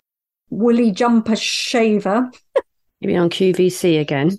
[0.50, 2.30] woolly jumper shaver.
[3.00, 4.38] Maybe on QVC again.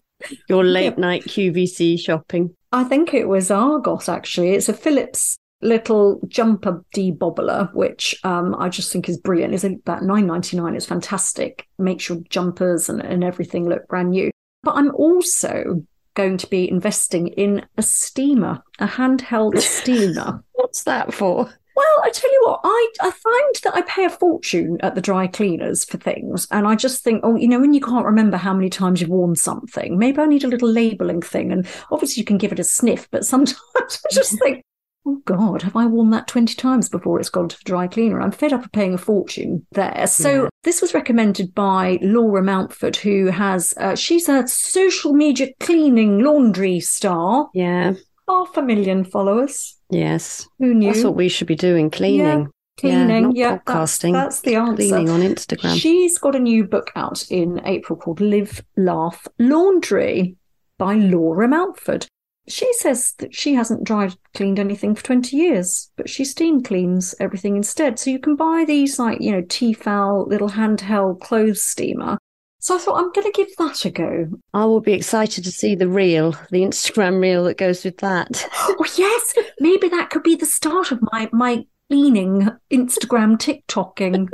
[0.50, 0.98] Your late Yep.
[0.98, 2.56] night QVC shopping.
[2.72, 4.52] I think it was Argos actually.
[4.52, 9.54] It's a Philips little jumper debobbler, which um, I just think is brilliant.
[9.54, 10.76] It's about nine ninety nine.
[10.76, 11.68] It's fantastic.
[11.78, 14.32] Makes your jumpers and, and everything look brand new.
[14.64, 15.84] But I'm also
[16.16, 20.44] going to be investing in a steamer, a handheld steamer.
[20.54, 21.50] What's that for?
[21.76, 25.02] Well, I tell you what, I, I find that I pay a fortune at the
[25.02, 26.46] dry cleaners for things.
[26.52, 29.10] And I just think, oh, you know, when you can't remember how many times you've
[29.10, 31.54] worn something, maybe I need a little labeling thing.
[31.54, 34.66] And obviously you can give it a sniff, but sometimes I just think,
[35.06, 38.22] oh God, have I worn that 20 times before it's gone to the dry cleaner?
[38.22, 40.06] I'm fed up of paying a fortune there.
[40.08, 40.50] So Yeah.
[40.64, 46.80] this was recommended by Laura Mountford, who has, uh, she's a social media cleaning laundry
[46.80, 47.94] star Yeah.
[48.28, 49.78] half a million followers.
[49.90, 50.48] Yes.
[50.60, 50.92] Who knew?
[50.94, 52.50] That's what we should be doing, cleaning.
[52.80, 54.14] Cleaning, yeah, yeah, podcasting.
[54.14, 54.76] That's, that's the answer.
[54.76, 55.78] Cleaning on Instagram.
[55.78, 60.38] She's got a new book out in April called Live, Laugh, Laundry
[60.78, 62.06] by Laura Mountford.
[62.50, 67.16] She says that she hasn't dried cleaned anything for 20 years, but she steam cleans
[67.20, 68.00] everything instead.
[68.00, 72.18] So you can buy these like, you know, Tefal little handheld clothes steamer.
[72.62, 74.28] So I thought I'm going to give that a go.
[74.54, 78.46] I will be excited to see the reel, the Instagram reel that goes with that.
[78.82, 84.30] Oh yes, maybe that could be the start of my my cleaning Instagram TikToking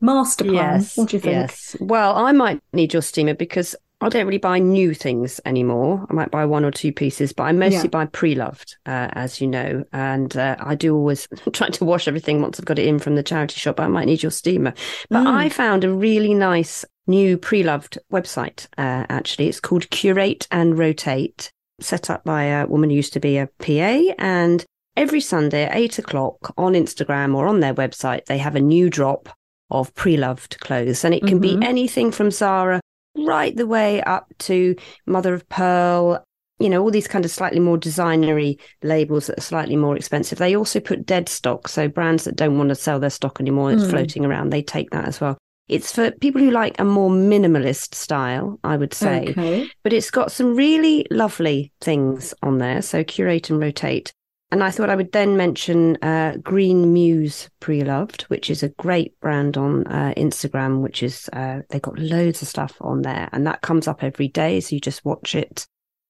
[0.00, 0.54] master plan.
[0.54, 0.96] Yes.
[0.96, 1.32] What do you think?
[1.32, 1.76] Yes.
[1.80, 6.06] Well, I might need your steamer because I don't really buy new things anymore.
[6.10, 7.86] I might buy one or two pieces, but I mostly Yeah.
[7.88, 9.84] buy pre-loved, uh, as you know.
[9.92, 13.16] And uh, I do always try to wash everything once I've got it in from
[13.16, 13.80] the charity shop.
[13.80, 14.74] I might need your steamer.
[15.10, 15.34] But Mm.
[15.34, 18.66] I found a really nice new pre-loved website.
[18.78, 23.20] Uh, actually, it's called Curate and Rotate, set up by a woman who used to
[23.20, 24.14] be a PA.
[24.18, 24.64] And
[24.96, 28.88] every Sunday at eight o'clock on Instagram or on their website, they have a new
[28.90, 29.28] drop
[29.70, 31.60] of pre-loved clothes, and it can Mhm.
[31.60, 32.80] be anything from Zara
[33.16, 34.74] right the way up to
[35.06, 36.24] Mother of Pearl.
[36.60, 40.38] You know, all these kind of slightly more designery labels that are slightly more expensive.
[40.38, 41.66] They also put dead stock.
[41.66, 43.90] So brands that don't want to sell their stock anymore, it's Mm.
[43.90, 45.36] floating around, they take that as well.
[45.68, 49.66] It's for people who like a more minimalist style, I would say Okay.
[49.82, 52.82] but it's got some really lovely things on there.
[52.82, 54.12] So curate and rotate.
[54.50, 59.18] And I thought I would then mention uh, Green Muse Pre-Loved, which is a great
[59.20, 63.46] brand on uh, Instagram, which is, uh, they've got loads of stuff on there and
[63.46, 64.60] that comes up every day.
[64.60, 65.66] So you just watch it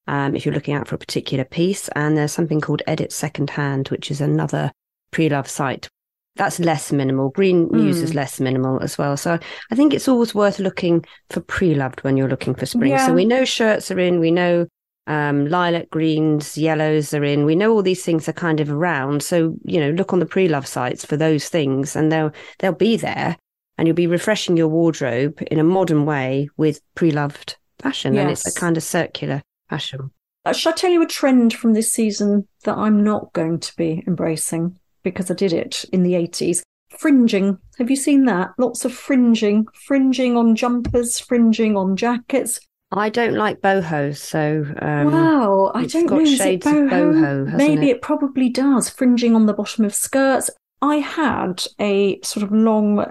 [0.07, 1.89] um, if you're looking out for a particular piece.
[1.97, 4.73] And there's something called Edit Secondhand, which is another
[5.11, 5.89] pre-love site.
[6.37, 7.31] That's less minimal.
[7.31, 8.17] Green Muse is Mm.
[8.17, 9.17] less minimal as well.
[9.17, 9.39] So
[9.71, 12.91] I think it's always worth looking for pre-loved when you're looking for spring.
[12.91, 13.07] Yeah.
[13.07, 14.67] So we know shirts are in, we know
[15.07, 17.45] um, lilac greens, yellows are in.
[17.45, 19.23] We know all these things are kind of around.
[19.23, 22.97] So you know, look on the pre-love sites for those things, and they'll they'll be
[22.97, 23.37] there,
[23.77, 28.47] and you'll be refreshing your wardrobe in a modern way with pre-loved fashion, and it's
[28.47, 30.11] a kind of circular fashion.
[30.45, 33.77] Uh, Shall I tell you a trend from this season that I'm not going to
[33.77, 36.63] be embracing because I did it in the 80s?
[36.91, 37.59] Fringing.
[37.79, 38.51] Have you seen that?
[38.59, 39.67] Lots of fringing.
[39.87, 42.61] Fringing on jumpers, fringing on jackets.
[42.97, 46.23] I don't like boho, so um, wow, I don't got know.
[46.23, 46.89] Is it boho?
[46.89, 47.97] boho, Maybe it?
[47.97, 48.89] it probably does.
[48.89, 50.51] Fringing on the bottom of skirts.
[50.81, 53.05] I had a sort of long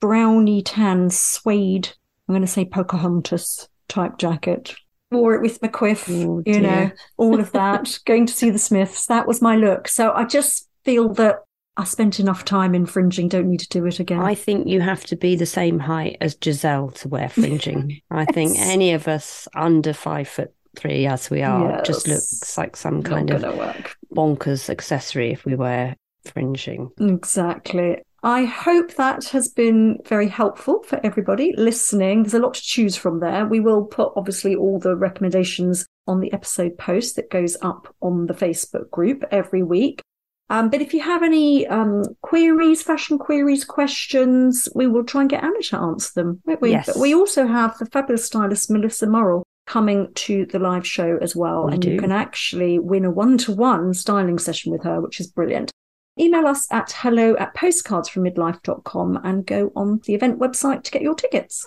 [0.00, 1.90] browny tan suede,
[2.28, 4.74] I'm going to say Pocahontas type jacket.
[5.10, 7.98] Wore it with McQuiff, Oh, you know, all of that.
[8.04, 9.06] going to see the Smiths.
[9.06, 9.88] That was my look.
[9.88, 11.36] So I just feel that
[11.78, 13.28] I spent enough time in fringing.
[13.28, 14.18] Don't need to do it again.
[14.18, 18.02] I think you have to be the same height as Gisele to wear fringing.
[18.10, 22.76] I think any of us under five foot three, as we are, just looks like
[22.76, 23.96] some kind of work.
[24.12, 26.90] bonkers accessory if we wear fringing.
[27.00, 27.98] Exactly.
[28.24, 32.24] I hope that has been very helpful for everybody listening.
[32.24, 33.46] There's a lot to choose from there.
[33.46, 38.26] We will put obviously all the recommendations on the episode post that goes up on
[38.26, 40.02] the Facebook group every week.
[40.50, 45.30] Um, but if you have any um, queries, fashion queries, questions, we will try and
[45.30, 46.70] get Anna to answer them, won't we?
[46.70, 46.86] Yes.
[46.86, 51.36] But we also have the fabulous stylist Melissa Morrill coming to the live show as
[51.36, 51.66] well.
[51.66, 55.20] We and you can actually win a one to one styling session with her, which
[55.20, 55.70] is brilliant.
[56.18, 61.14] Email us at hello at postcardsfrommidlife.com and go on the event website to get your
[61.14, 61.66] tickets.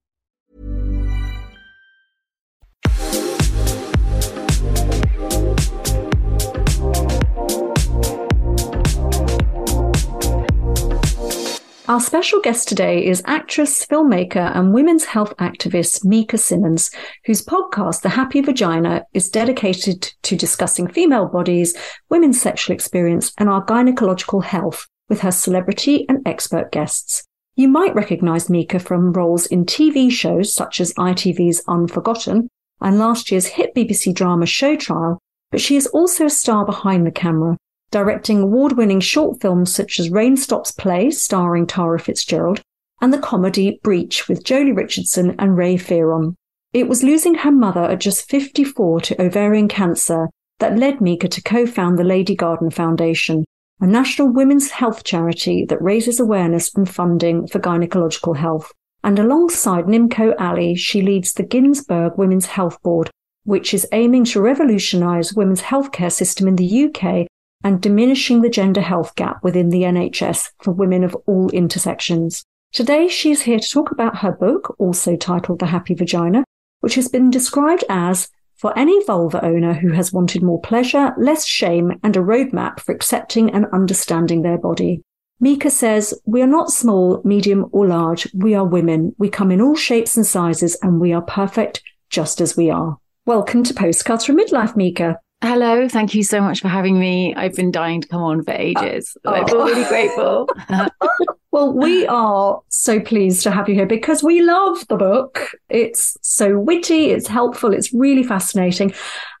[11.91, 16.89] Our special guest today is actress, filmmaker, and women's health activist Mika Simmons,
[17.25, 21.75] whose podcast, The Happy Vagina, is dedicated to discussing female bodies,
[22.09, 27.25] women's sexual experience, and our gynecological health with her celebrity and expert guests.
[27.57, 32.47] You might recognize Mika from roles in TV shows such as ITV's Unforgotten
[32.79, 35.19] and last year's hit BBC drama Show Trial,
[35.51, 37.57] but she is also a star behind the camera,
[37.91, 42.61] directing award winning short films such as Rain Stops Play, starring Tara Fitzgerald,
[43.01, 46.35] and the comedy Breach with Joely Richardson and Ray Fearon.
[46.73, 51.41] It was losing her mother at just 54 to ovarian cancer that led Mika to
[51.41, 53.43] co found the Lady Garden Foundation,
[53.81, 58.71] a national women's health charity that raises awareness and funding for gynecological health.
[59.03, 63.09] And alongside Nimco Ali, she leads the Ginsburg Women's Health Board,
[63.43, 67.27] which is aiming to revolutionise women's healthcare system in the UK
[67.63, 72.43] and diminishing the gender health gap within the NHS for women of all intersections.
[72.73, 76.43] Today, she is here to talk about her book, also titled The Happy Vagina,
[76.79, 81.45] which has been described as for any vulva owner who has wanted more pleasure, less
[81.45, 85.01] shame, and a roadmap for accepting and understanding their body.
[85.39, 88.27] Mika says, We are not small, medium, or large.
[88.33, 89.15] We are women.
[89.17, 92.97] We come in all shapes and sizes, and we are perfect just as we are.
[93.25, 95.19] Welcome to Postcards from Midlife, Mika.
[95.43, 97.33] Hello, thank you so much for having me.
[97.33, 99.17] I've been dying to come on for ages.
[99.25, 100.47] Uh, I feel really grateful.
[101.51, 105.49] well, we are so pleased to have you here because we love the book.
[105.67, 108.93] It's so witty, it's helpful, it's really fascinating.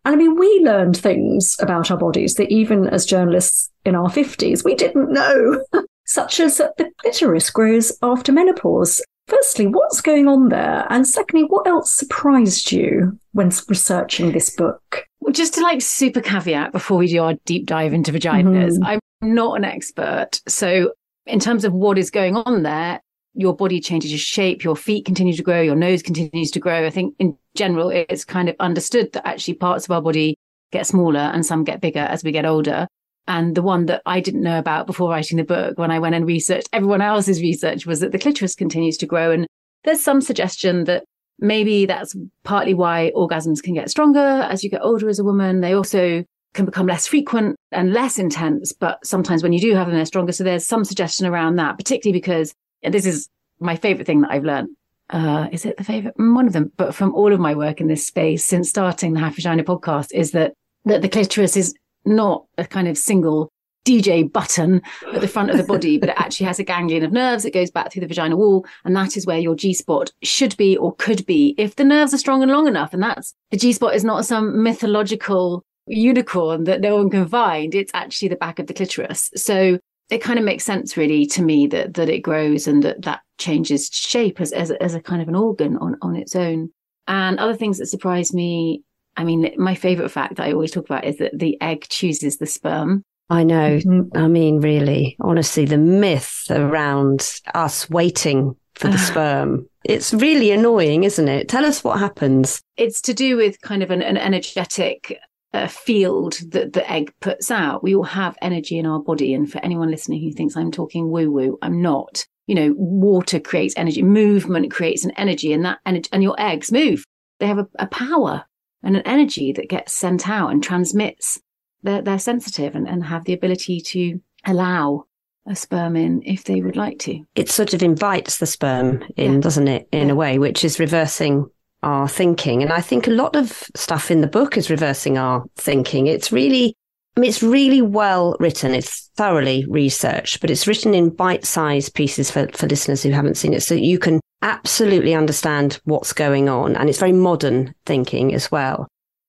[0.03, 4.09] And I mean, we learned things about our bodies that even as journalists in our
[4.09, 5.63] 50s, we didn't know,
[6.05, 9.03] such as that the clitoris grows after menopause.
[9.31, 10.85] Firstly, what's going on there?
[10.89, 15.07] And secondly, what else surprised you when researching this book?
[15.21, 18.83] Well, just to like super caveat before we do our deep dive into vaginas, mm-hmm.
[18.83, 20.41] I'm not an expert.
[20.49, 20.91] So,
[21.25, 22.99] in terms of what is going on there,
[23.33, 26.85] your body changes your shape, your feet continue to grow, your nose continues to grow.
[26.85, 30.35] I think in general, it's kind of understood that actually parts of our body
[30.73, 32.85] get smaller and some get bigger as we get older.
[33.27, 36.15] And the one that I didn't know about before writing the book, when I went
[36.15, 39.31] and researched everyone else's research, was that the clitoris continues to grow.
[39.31, 39.47] And
[39.83, 41.03] there's some suggestion that
[41.39, 45.61] maybe that's partly why orgasms can get stronger as you get older as a woman.
[45.61, 49.87] They also can become less frequent and less intense, but sometimes when you do have
[49.87, 50.31] them, they're stronger.
[50.31, 52.53] So there's some suggestion around that, particularly because
[52.83, 53.29] this is
[53.59, 54.69] my favorite thing that I've learned.
[55.09, 56.17] Uh, is it the favorite?
[56.17, 59.13] Mm, one of them, but from all of my work in this space since starting
[59.13, 60.53] the Happy Vagina podcast is that,
[60.85, 63.49] that the clitoris is not a kind of single
[63.85, 64.81] DJ button
[65.13, 67.53] at the front of the body, but it actually has a ganglion of nerves that
[67.53, 68.65] goes back through the vagina wall.
[68.85, 72.13] And that is where your G spot should be or could be if the nerves
[72.13, 72.93] are strong and long enough.
[72.93, 77.73] And that's the G spot is not some mythological unicorn that no one can find.
[77.73, 79.31] It's actually the back of the clitoris.
[79.35, 83.01] So it kind of makes sense really to me that, that it grows and that
[83.03, 86.69] that changes shape as, as, as a kind of an organ on, on its own.
[87.07, 88.83] And other things that surprise me.
[89.17, 92.37] I mean, my favorite fact that I always talk about is that the egg chooses
[92.37, 93.03] the sperm.
[93.29, 93.77] I know.
[93.77, 94.17] Mm-hmm.
[94.17, 99.67] I mean, really, honestly, the myth around us waiting for the sperm.
[99.83, 101.47] It's really annoying, isn't it?
[101.47, 102.61] Tell us what happens.
[102.77, 105.17] It's to do with kind of an, an energetic
[105.53, 107.83] uh, field that the egg puts out.
[107.83, 109.33] We all have energy in our body.
[109.33, 112.25] And for anyone listening who thinks I'm talking woo woo, I'm not.
[112.47, 116.71] You know, water creates energy, movement creates an energy, and that energy, and your eggs
[116.71, 117.05] move.
[117.39, 118.43] They have a, a power
[118.83, 121.39] and an energy that gets sent out and transmits
[121.83, 125.05] they're, they're sensitive and, and have the ability to allow
[125.47, 127.23] a sperm in if they would like to.
[127.35, 129.39] It sort of invites the sperm in, yeah.
[129.39, 130.13] doesn't it, in yeah.
[130.13, 131.47] a way, which is reversing
[131.83, 132.61] our thinking.
[132.61, 136.05] And I think a lot of stuff in the book is reversing our thinking.
[136.05, 136.75] It's really,
[137.15, 138.73] I mean, it's really well written.
[138.73, 143.37] It's thoroughly researched, but it's written in bite sized pieces for, for listeners who haven't
[143.37, 143.61] seen it.
[143.61, 146.75] So you can absolutely understand what's going on.
[146.75, 148.87] And it's very modern thinking as well.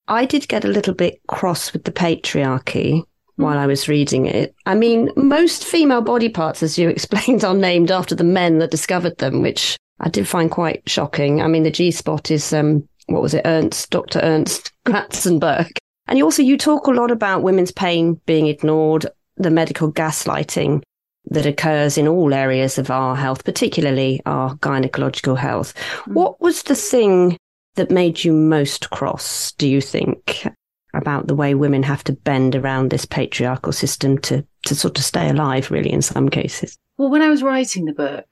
[0.08, 3.02] I did get a little bit cross with the patriarchy
[3.36, 4.54] while I was reading it.
[4.66, 8.70] I mean, most female body parts, as you explained, are named after the men that
[8.70, 11.42] discovered them, which I did find quite shocking.
[11.42, 14.20] I mean, the G spot is, um, what was it, Ernst, Dr.
[14.20, 15.70] Ernst Gräfenberg.
[16.06, 20.82] And you also, you talk a lot about women's pain being ignored, the medical gaslighting
[21.26, 25.74] that occurs in all areas of our health, particularly our gynecological health.
[26.06, 26.14] Mm.
[26.14, 27.36] What was the thing
[27.76, 30.46] that made you most cross, do you think,
[30.94, 35.04] about the way women have to bend around this patriarchal system to, to sort of
[35.04, 36.76] stay alive, really, in some cases?
[36.98, 38.26] Well, when I was writing the book,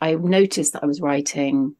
[0.00, 1.74] I noticed that I was writing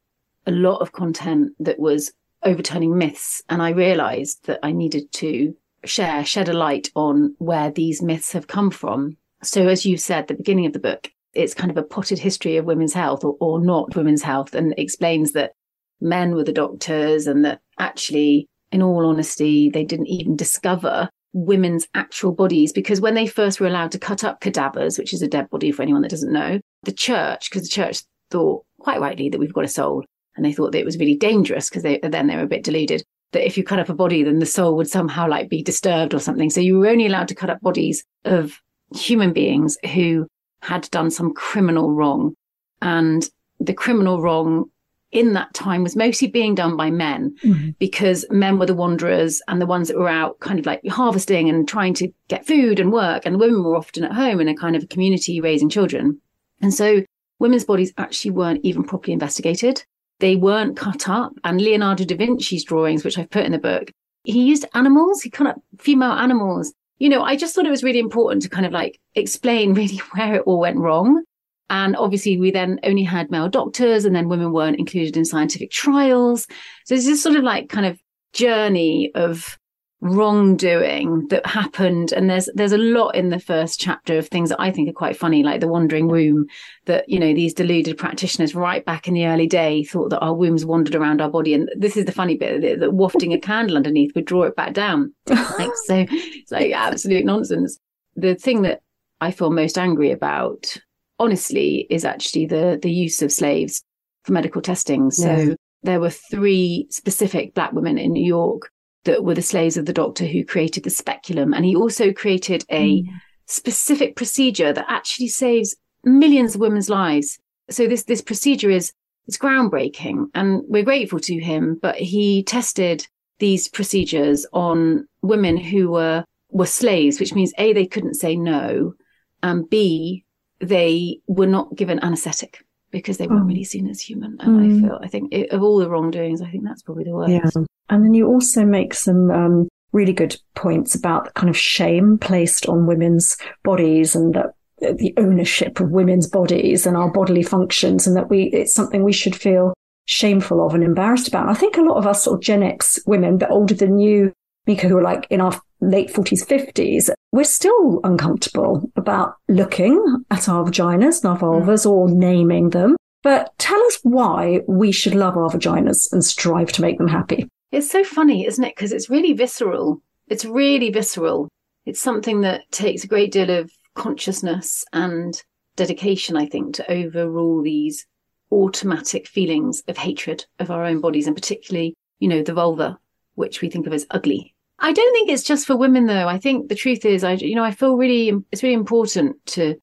[0.47, 2.13] a lot of content that was
[2.45, 3.43] overturning myths.
[3.49, 8.33] And I realized that I needed to share, shed a light on where these myths
[8.33, 9.17] have come from.
[9.43, 12.57] So, as you said, the beginning of the book, it's kind of a potted history
[12.57, 15.53] of women's health or, or not women's health and explains that
[16.01, 21.89] men were the doctors and that actually, in all honesty, they didn't even discover women's
[21.95, 25.29] actual bodies because when they first were allowed to cut up cadavers, which is a
[25.29, 29.29] dead body for anyone that doesn't know, the church, because the church thought quite rightly
[29.29, 30.05] that we've got a soul
[30.37, 32.65] and they thought that it was really dangerous because they, then they were a bit
[32.65, 33.03] deluded.
[33.33, 36.15] that if you cut up a body, then the soul would somehow like be disturbed
[36.15, 36.51] or something.
[36.51, 38.61] So you were only allowed to cut up bodies of
[38.95, 40.27] human beings who
[40.61, 42.35] had done some criminal wrong.
[42.81, 43.29] And
[43.59, 44.67] the criminal wrong
[45.11, 47.71] in that time was mostly being done by men mm-hmm.
[47.79, 51.51] because men were the wanderers and the ones that were out kind of like harvesting
[51.51, 53.27] and trying to get food and work.
[53.27, 56.21] And the women were often at home in a kind of a community raising children.
[56.63, 57.03] And so
[57.39, 59.85] women's bodies actually weren't even properly investigated.
[60.23, 61.33] They weren't cut up.
[61.45, 63.91] And Leonardo da Vinci's drawings, which I've put in the book,
[64.25, 65.21] he used animals.
[65.21, 66.73] He cut up female animals.
[66.99, 70.01] You know, I just thought it was really important to kind of like explain really
[70.15, 71.25] where it all went wrong
[71.73, 75.71] and obviously, we then only had male doctors, and then women weren't included in scientific
[75.71, 76.47] trials.
[76.85, 77.99] So this sort of like kind of
[78.35, 79.59] journey of
[80.03, 84.61] wrongdoing that happened and there's there's a lot in the first chapter of things that
[84.61, 86.47] I think are quite funny like the wandering womb
[86.87, 90.35] that you know these deluded practitioners right back in the early day thought that our
[90.35, 93.39] wombs wandered around our body and this is the funny bit that, that wafting a
[93.39, 97.79] candle underneath would draw it back down like so it's like absolute nonsense
[98.17, 98.81] the thing that
[99.21, 100.77] I feel most angry about
[101.21, 103.85] honestly is actually the the use of slaves
[104.25, 105.13] for medical testing.
[105.13, 105.55] So yeah.
[105.85, 108.72] there were three specific black women in New York
[109.05, 112.65] that were the slaves of the doctor who created the speculum, and he also created
[112.71, 113.09] a mm.
[113.47, 117.39] specific procedure that actually saves millions of women's lives.
[117.71, 118.93] So this this procedure is
[119.27, 121.79] it's groundbreaking, and we're grateful to him.
[121.81, 123.07] But he tested
[123.39, 128.95] these procedures on women who were were slaves, which means a they couldn't say no,
[129.43, 130.25] and b
[130.61, 133.47] they were not given anesthetic because they weren't oh.
[133.47, 134.37] really seen as human.
[134.41, 134.65] And mm.
[134.65, 137.33] I feel, I think it, of all the wrongdoings, I think that's probably the worst.
[137.33, 137.63] Yeah.
[137.89, 142.19] And then you also make some um, really good points about the kind of shame
[142.19, 148.07] placed on women's bodies and that the ownership of women's bodies and our bodily functions
[148.07, 149.75] and that we, it's something we should feel
[150.07, 151.43] shameful of and embarrassed about.
[151.43, 153.99] And I think a lot of us sort of Gen X women, but older than
[153.99, 154.33] you,
[154.67, 160.49] Mika, who are like in our late 40s, 50s, we're still uncomfortable about looking at
[160.49, 161.91] our vaginas and our vulvas mm.
[161.91, 162.97] or naming them.
[163.23, 167.49] But tell us why we should love our vaginas and strive to make them happy.
[167.71, 168.75] It's so funny, isn't it?
[168.75, 170.03] Because it's really visceral.
[170.29, 171.49] It's really visceral.
[171.85, 175.41] It's something that takes a great deal of consciousness and
[175.77, 178.07] dedication, I think, to overrule these
[178.51, 182.99] automatic feelings of hatred of our own bodies and particularly, you know, the vulva,
[183.35, 184.52] which we think of as ugly
[184.83, 186.27] I don't think it's just for women though.
[186.27, 189.77] I think the truth is, I, you know, I feel really, it's really important to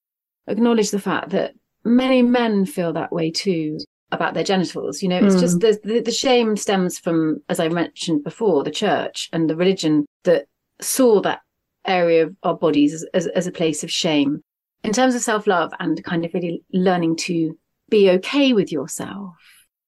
[0.47, 1.53] acknowledge the fact that
[1.85, 3.79] many men feel that way too
[4.11, 5.01] about their genitals.
[5.01, 5.39] You know, it's mm.
[5.39, 10.05] just the, the shame stems from, as I mentioned before, the church and the religion
[10.23, 10.47] that
[10.81, 11.39] saw that
[11.85, 14.43] area of our bodies as, as, as a place of shame.
[14.83, 17.57] In terms of self love and kind of really learning to
[17.89, 19.35] be okay with yourself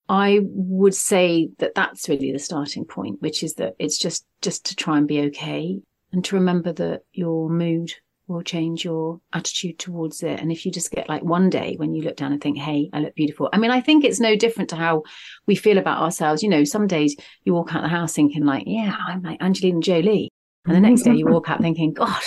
[0.08, 4.66] I would say that that's really the starting point, which is that it's just just
[4.66, 5.80] to try and be okay
[6.12, 7.92] and to remember that your mood
[8.26, 10.40] will change your attitude towards it.
[10.40, 12.90] And if you just get like one day when you look down and think, "Hey,
[12.92, 15.02] I look beautiful," I mean, I think it's no different to how
[15.46, 16.42] we feel about ourselves.
[16.42, 19.80] You know, some days you walk out the house thinking like, "Yeah, I'm like Angelina
[19.80, 20.30] Jolie,"
[20.66, 22.22] and the next day you walk out thinking, "God."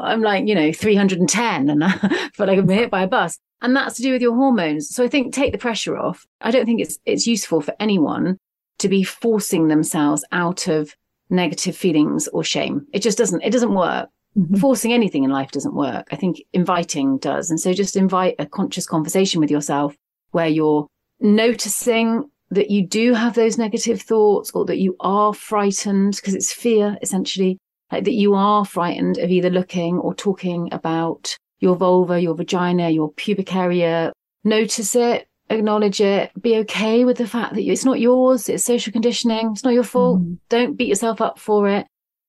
[0.00, 1.90] I'm like, you know, 310 and I
[2.34, 4.88] feel like I'm hit by a bus and that's to do with your hormones.
[4.88, 6.26] So I think take the pressure off.
[6.40, 8.38] I don't think it's it's useful for anyone
[8.78, 10.94] to be forcing themselves out of
[11.30, 12.86] negative feelings or shame.
[12.92, 14.08] It just doesn't it doesn't work.
[14.36, 14.56] Mm-hmm.
[14.56, 16.08] Forcing anything in life doesn't work.
[16.12, 17.50] I think inviting does.
[17.50, 19.96] And so just invite a conscious conversation with yourself
[20.30, 20.86] where you're
[21.20, 26.52] noticing that you do have those negative thoughts or that you are frightened because it's
[26.52, 27.58] fear essentially
[27.90, 32.90] like that you are frightened of either looking or talking about your vulva, your vagina,
[32.90, 34.12] your pubic area.
[34.44, 38.48] Notice it, acknowledge it, be okay with the fact that it's not yours.
[38.48, 39.52] It's social conditioning.
[39.52, 40.20] It's not your fault.
[40.20, 40.38] Mm.
[40.48, 41.86] Don't beat yourself up for it.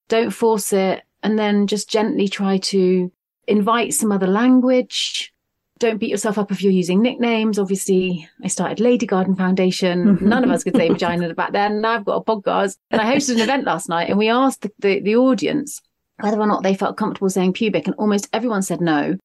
[0.07, 1.03] Don't force it.
[1.21, 3.11] And then just gently try to
[3.47, 5.33] invite some other language.
[5.79, 7.57] Don't beat yourself up if you're using nicknames.
[7.57, 10.17] Obviously, I started Lady Garden Foundation.
[10.21, 11.81] None of us could say vagina back then.
[11.81, 12.77] Now I've got a podcast.
[12.91, 15.81] And I hosted an event last night and we asked the, the, the audience
[16.19, 19.17] whether or not they felt comfortable saying pubic, and almost everyone said no.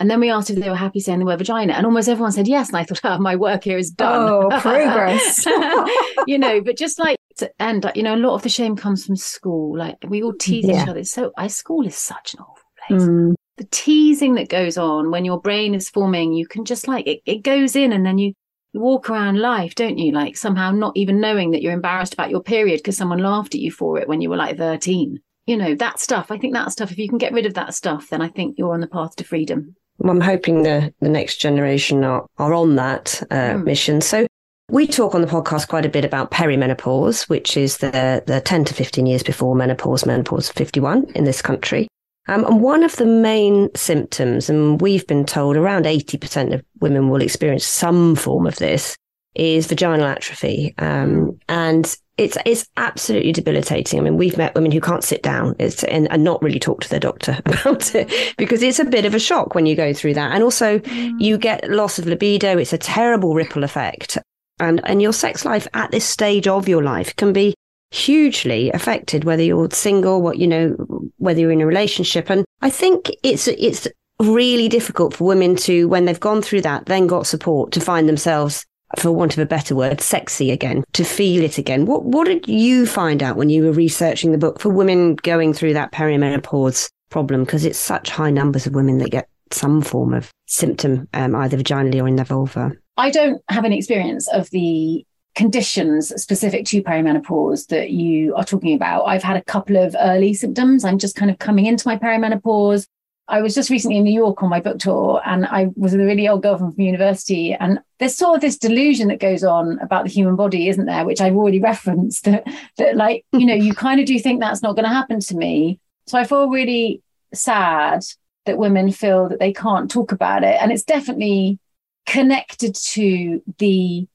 [0.00, 2.32] And then we asked if they were happy saying the word vagina, and almost everyone
[2.32, 2.68] said yes.
[2.68, 4.28] And I thought, oh, my work here is done.
[4.28, 5.44] Oh, progress.
[6.26, 9.04] you know, but just like to end, you know, a lot of the shame comes
[9.04, 9.76] from school.
[9.76, 10.82] Like we all tease yeah.
[10.82, 11.04] each other.
[11.04, 13.02] So, I school is such an awful place.
[13.02, 13.34] Mm.
[13.58, 17.20] The teasing that goes on when your brain is forming, you can just like it,
[17.26, 18.32] it goes in, and then you
[18.72, 20.12] you walk around life, don't you?
[20.12, 23.60] Like somehow not even knowing that you're embarrassed about your period because someone laughed at
[23.60, 26.30] you for it when you were like 13 you know, that stuff.
[26.30, 28.56] I think that stuff, if you can get rid of that stuff, then I think
[28.58, 29.74] you're on the path to freedom.
[29.96, 33.64] Well, I'm hoping the, the next generation are, are on that uh, mm.
[33.64, 34.02] mission.
[34.02, 34.26] So
[34.70, 38.66] We talk on the podcast quite a bit about perimenopause, which is the, the 10
[38.66, 41.88] to 15 years before menopause, menopause 51 in this country.
[42.28, 47.08] Um, and one of the main symptoms, and we've been told around 80% of women
[47.08, 48.96] will experience some form of this,
[49.34, 50.74] is vaginal atrophy.
[50.78, 51.38] Um, mm.
[51.48, 53.98] and it's it's absolutely debilitating.
[53.98, 56.88] I mean, we've met women who can't sit down and, and, not really talk to
[56.88, 60.14] their doctor about it because it's a bit of a shock when you go through
[60.14, 60.32] that.
[60.32, 61.20] And also, mm.
[61.20, 62.58] you get loss of libido.
[62.58, 64.18] It's a terrible ripple effect,
[64.58, 67.54] and and your sex life at this stage of your life can be
[67.90, 70.76] hugely affected, whether you're single, what you know,
[71.18, 72.30] whether you're in a relationship.
[72.30, 73.88] And I think it's it's
[74.20, 78.08] really difficult for women to, when they've gone through that, then got support to find
[78.08, 78.64] themselves
[78.98, 81.84] for want of a better word, sexy again, to feel it again.
[81.86, 85.52] What what did you find out when you were researching the book for women going
[85.52, 87.44] through that perimenopause problem?
[87.44, 91.56] Because it's such high numbers of women that get some form of symptom, um, either
[91.58, 92.72] vaginally or in their vulva.
[92.96, 95.06] I don't have any experience of the
[95.38, 99.04] conditions specific to perimenopause that you are talking about.
[99.04, 100.84] I've had a couple of early symptoms.
[100.84, 102.88] I'm just kind of coming into my perimenopause.
[103.28, 106.00] I was just recently in New York on my book tour and I was with
[106.00, 107.54] a really old girl from university.
[107.54, 111.04] And there's sort of this delusion that goes on about the human body, isn't there?
[111.04, 112.44] Which I've already referenced that,
[112.78, 115.36] that like, you know, you kind of do think that's not going to happen to
[115.36, 115.78] me.
[116.08, 117.00] So I feel really
[117.32, 118.02] sad
[118.44, 120.60] that women feel that they can't talk about it.
[120.60, 121.60] And it's definitely
[122.06, 124.08] connected to the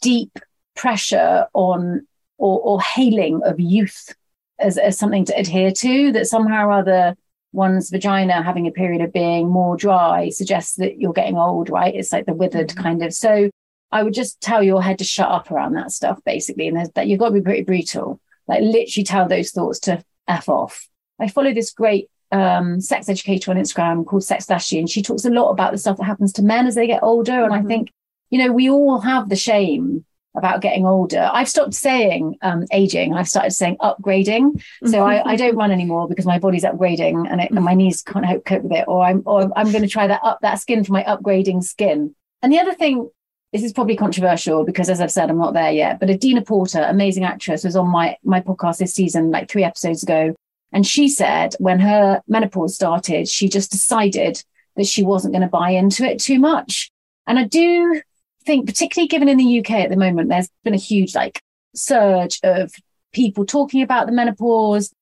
[0.00, 0.38] deep
[0.74, 2.06] pressure on
[2.38, 4.14] or, or hailing of youth
[4.58, 7.16] as, as something to adhere to that somehow or other
[7.52, 11.94] one's vagina having a period of being more dry suggests that you're getting old, right?
[11.94, 12.82] It's like the withered mm-hmm.
[12.82, 13.12] kind of.
[13.12, 13.50] So
[13.92, 16.68] I would just tell your head to shut up around that stuff, basically.
[16.68, 18.20] And that you've got to be pretty brutal.
[18.46, 20.88] Like literally tell those thoughts to F off.
[21.18, 25.24] I follow this great um, sex educator on Instagram called Sex Dashy, and she talks
[25.24, 27.42] a lot about the stuff that happens to men as they get older.
[27.42, 27.66] And mm-hmm.
[27.66, 27.90] I think,
[28.30, 30.04] you know, we all have the shame
[30.36, 31.28] about getting older.
[31.32, 33.14] I've stopped saying um, aging.
[33.14, 34.62] I've started saying upgrading.
[34.86, 38.02] So I, I, don't run anymore because my body's upgrading and, it, and my knees
[38.02, 38.84] can't cope, cope with it.
[38.86, 42.14] Or I'm or I'm going to try that up that skin for my upgrading skin.
[42.42, 43.10] And the other thing,
[43.52, 45.98] this is probably controversial because as I've said, I'm not there yet.
[45.98, 50.04] But Adina Porter, amazing actress, was on my my podcast this season, like three episodes
[50.04, 50.34] ago,
[50.72, 54.42] and she said when her menopause started, she just decided
[54.76, 56.90] that she wasn't going to buy into it too much.
[57.26, 58.00] And I do
[58.44, 61.40] think, particularly given in the UK at the moment, there's been a huge like
[61.74, 62.72] surge of
[63.12, 64.92] people talking about the menopause.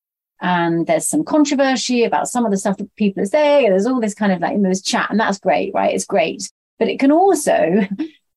[0.40, 3.70] And there's some controversy about some of the stuff that people are saying.
[3.70, 5.92] There's all this kind of like, know, this chat, and that's great, right?
[5.92, 6.48] It's great.
[6.78, 7.88] But it can also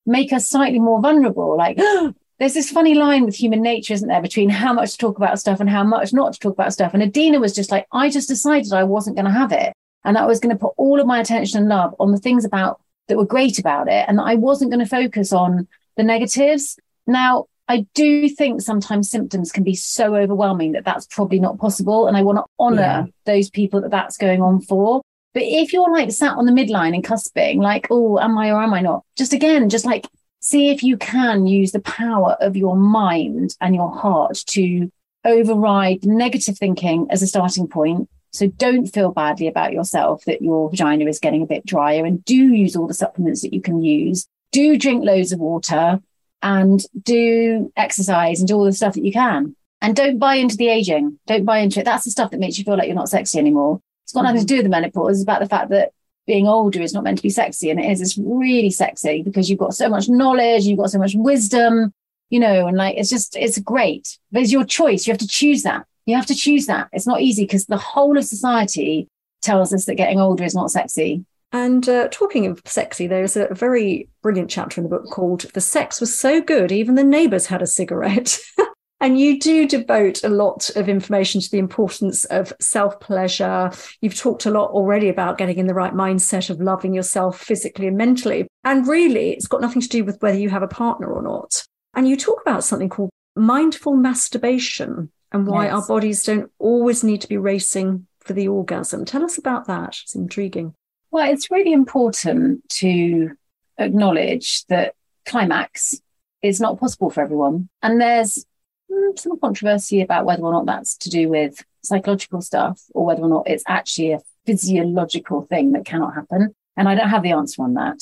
[0.05, 1.55] make us slightly more vulnerable.
[1.55, 1.77] Like,
[2.39, 5.39] there's this funny line with human nature, isn't there, between how much to talk about
[5.39, 6.95] stuff and how much not to talk about stuff.
[6.95, 9.73] And Adina was just like, I just decided I wasn't going to have it.
[10.03, 12.43] And I was going to put all of my attention and love on the things
[12.43, 14.05] about that were great about it.
[14.07, 16.77] And I wasn't going to focus on the negatives.
[17.07, 22.07] Now, I do think sometimes symptoms can be so overwhelming that that's probably not possible.
[22.07, 23.05] And I want to honor yeah.
[23.25, 25.01] those people that that's going on for.
[25.33, 28.61] But if you're like sat on the midline and cusping, like, oh, am I or
[28.61, 29.05] am I not?
[29.17, 30.05] Just again, just like
[30.41, 34.91] see if you can use the power of your mind and your heart to
[35.23, 40.69] override negative thinking as a starting point so don't feel badly about yourself that your
[40.69, 43.81] vagina is getting a bit drier and do use all the supplements that you can
[43.81, 44.27] use.
[44.51, 45.99] Do drink loads of water
[46.41, 49.55] and do exercise and do all the stuff that you can.
[49.81, 51.19] And don't buy into the aging.
[51.27, 51.85] Don't buy into it.
[51.85, 53.81] That's the stuff that makes you feel like you're not sexy anymore.
[54.03, 54.27] It's got mm-hmm.
[54.27, 55.17] nothing to do with the menopause.
[55.17, 55.91] It's about the fact that
[56.25, 57.69] being older is not meant to be sexy.
[57.69, 57.99] And it is.
[57.99, 61.93] It's really sexy because you've got so much knowledge, you've got so much wisdom,
[62.29, 64.17] you know, and like it's just, it's great.
[64.31, 65.05] But it's your choice.
[65.05, 65.85] You have to choose that.
[66.05, 66.89] You have to choose that.
[66.91, 69.07] It's not easy because the whole of society
[69.41, 71.25] tells us that getting older is not sexy.
[71.53, 75.61] And uh, talking of sexy, there's a very brilliant chapter in the book called The
[75.61, 78.39] Sex Was So Good, Even the Neighbours Had a Cigarette.
[79.01, 83.69] and you do devote a lot of information to the importance of self pleasure.
[83.99, 87.87] You've talked a lot already about getting in the right mindset of loving yourself physically
[87.87, 88.47] and mentally.
[88.63, 91.65] And really, it's got nothing to do with whether you have a partner or not.
[91.93, 95.73] And you talk about something called mindful masturbation and why yes.
[95.73, 99.05] our bodies don't always need to be racing for the orgasm.
[99.05, 99.97] Tell us about that.
[100.03, 100.75] It's intriguing.
[101.11, 103.31] Well, it's really important to
[103.77, 106.01] acknowledge that climax
[106.41, 107.69] is not possible for everyone.
[107.81, 108.45] And there's
[108.91, 113.21] mm, some controversy about whether or not that's to do with psychological stuff or whether
[113.21, 116.55] or not it's actually a physiological thing that cannot happen.
[116.77, 117.99] And I don't have the answer on that.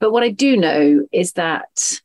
[0.00, 2.00] But what I do know is that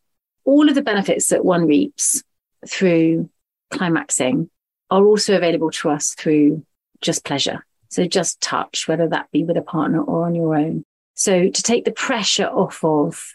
[0.45, 2.24] all of the benefits that one reaps
[2.68, 3.30] through
[3.72, 4.50] climaxing
[4.90, 6.66] are also available to us through
[7.02, 7.66] just pleasure.
[7.90, 10.84] So just touch, whether that be with a partner or on your own.
[11.16, 13.34] So to take the pressure off of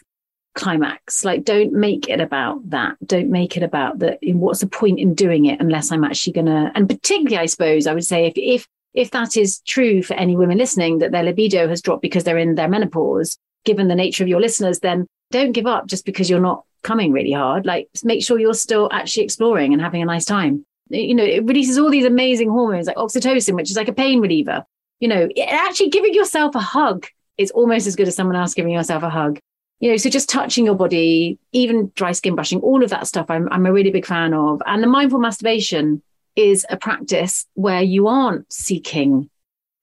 [0.57, 1.23] climax.
[1.23, 2.97] Like, don't make it about that.
[3.05, 4.19] Don't make it about that.
[4.23, 6.71] What's the point in doing it unless I'm actually gonna?
[6.75, 10.35] And particularly, I suppose I would say if if if that is true for any
[10.35, 14.23] women listening, that their libido has dropped because they're in their menopause, given the nature
[14.23, 17.65] of your listeners, then don't give up just because you're not coming really hard.
[17.65, 20.65] Like, make sure you're still actually exploring and having a nice time.
[20.89, 24.21] You know, it releases all these amazing hormones like oxytocin, which is like a pain
[24.21, 24.63] reliever.
[24.99, 27.05] You know, actually giving yourself a hug
[27.37, 29.39] is almost as good as someone else giving yourself a hug
[29.79, 33.27] you know, so just touching your body, even dry skin brushing, all of that stuff,
[33.29, 34.61] I'm, I'm a really big fan of.
[34.65, 36.01] And the mindful masturbation
[36.35, 39.29] is a practice where you aren't seeking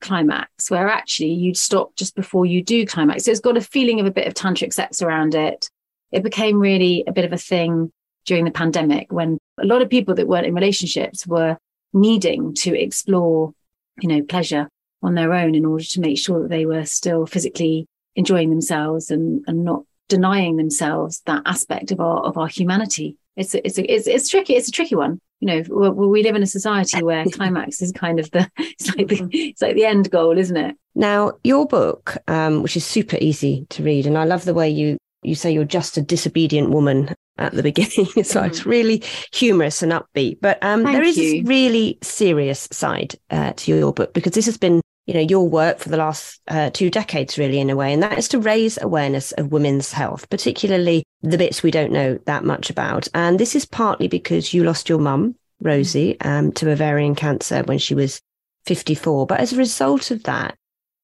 [0.01, 3.24] climax, where actually you'd stop just before you do climax.
[3.24, 5.70] So it's got a feeling of a bit of tantric sex around it.
[6.15, 7.91] It became really a bit of a thing
[8.25, 11.59] during the pandemic when a lot of people that weren't in relationships were
[11.93, 13.53] needing to explore,
[14.01, 14.69] you know, pleasure
[15.03, 17.87] on their own in order to make sure that they were still physically
[18.17, 23.17] enjoying themselves and, and not denying themselves that aspect of our of our humanity.
[23.37, 24.55] It's a, it's a, it's it's tricky.
[24.55, 25.21] It's a tricky one.
[25.41, 28.95] You know, we, we live in a society where climax is kind of the it's
[28.95, 30.77] like the it's like the end goal, isn't it?
[30.95, 34.71] Now, your book, um, which is super easy to read, and I love the way
[34.71, 38.07] you you say you're just a disobedient woman at the beginning.
[38.25, 38.47] so mm.
[38.47, 39.03] it's really
[39.33, 40.39] humorous and upbeat.
[40.41, 41.41] But um, there is you.
[41.41, 45.49] a really serious side uh, to your book because this has been you know your
[45.49, 48.41] work for the last uh, two decades really in a way and that is to
[48.41, 53.39] raise awareness of women's health particularly the bits we don't know that much about and
[53.39, 57.95] this is partly because you lost your mum rosie um, to ovarian cancer when she
[57.95, 58.20] was
[58.64, 60.57] 54 but as a result of that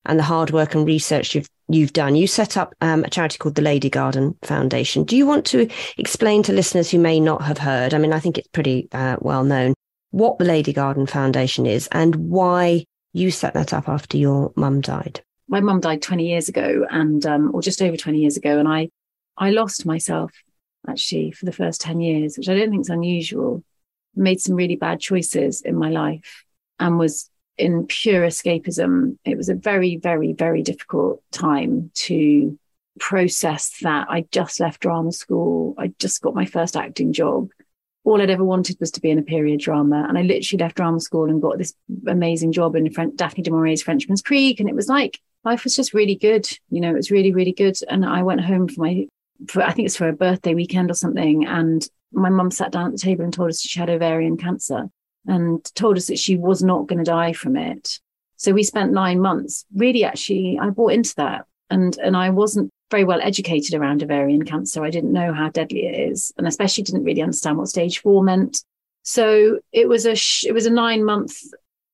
[0.07, 3.39] and the hard work and research you've you've done you set up um, a charity
[3.39, 5.69] called the lady garden foundation do you want to
[5.99, 9.17] explain to listeners who may not have heard i mean i think it's pretty uh,
[9.21, 9.75] well known
[10.11, 14.81] what the lady garden foundation is and why you set that up after your mum
[14.81, 15.23] died.
[15.49, 18.69] My mum died 20 years ago and um, or just over 20 years ago and
[18.69, 18.91] I
[19.37, 20.33] I lost myself
[20.89, 23.65] actually for the first 10 years, which I don't think is unusual.
[24.15, 26.45] Made some really bad choices in my life
[26.79, 27.31] and was
[27.61, 29.19] in pure escapism.
[29.25, 32.59] It was a very, very, very difficult time to
[32.99, 34.09] process that.
[34.11, 35.75] I just left drama school.
[35.79, 37.51] I just got my first acting job
[38.05, 40.07] all I'd ever wanted was to be in a period drama.
[40.09, 41.75] And I literally left drama school and got this
[42.07, 44.61] amazing job in Daphne du Maurier's Frenchman's Creek.
[44.61, 46.49] And it was like, life was just really good.
[46.71, 47.77] You know, it was really, really good.
[47.89, 49.07] And I went home for my,
[49.49, 51.47] for, I think it's for a birthday weekend or something.
[51.47, 54.89] And my mum sat down at the table and told us she had ovarian cancer
[55.27, 57.99] and told us that she was not going to die from it.
[58.37, 61.47] So we spent nine months really actually, I bought into that.
[61.69, 64.85] And, and I wasn't very well educated around ovarian cancer.
[64.85, 68.23] I didn't know how deadly it is, and especially didn't really understand what stage four
[68.23, 68.65] meant.
[69.03, 71.37] So it was a sh- it was a nine month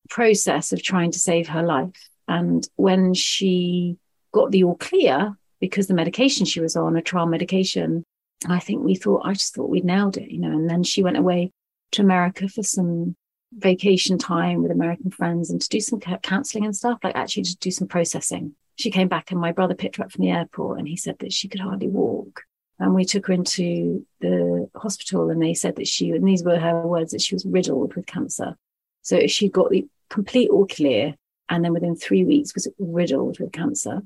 [0.09, 2.09] process of trying to save her life.
[2.29, 3.99] And when she
[4.33, 8.03] got the all clear because the medication she was on, a trial medication,
[8.49, 10.51] I think we thought I just thought we'd nailed it, you know.
[10.51, 11.53] And then she went away
[11.93, 13.16] to America for some
[13.53, 17.57] vacation time with American friends and to do some counseling and stuff, like actually to
[17.57, 20.78] do some processing she came back and my brother picked her up from the airport
[20.78, 22.43] and he said that she could hardly walk.
[22.78, 26.59] And we took her into the hospital and they said that she, and these were
[26.59, 28.57] her words, that she was riddled with cancer.
[29.01, 31.14] So she got the complete all clear
[31.49, 34.03] and then within three weeks was riddled with cancer.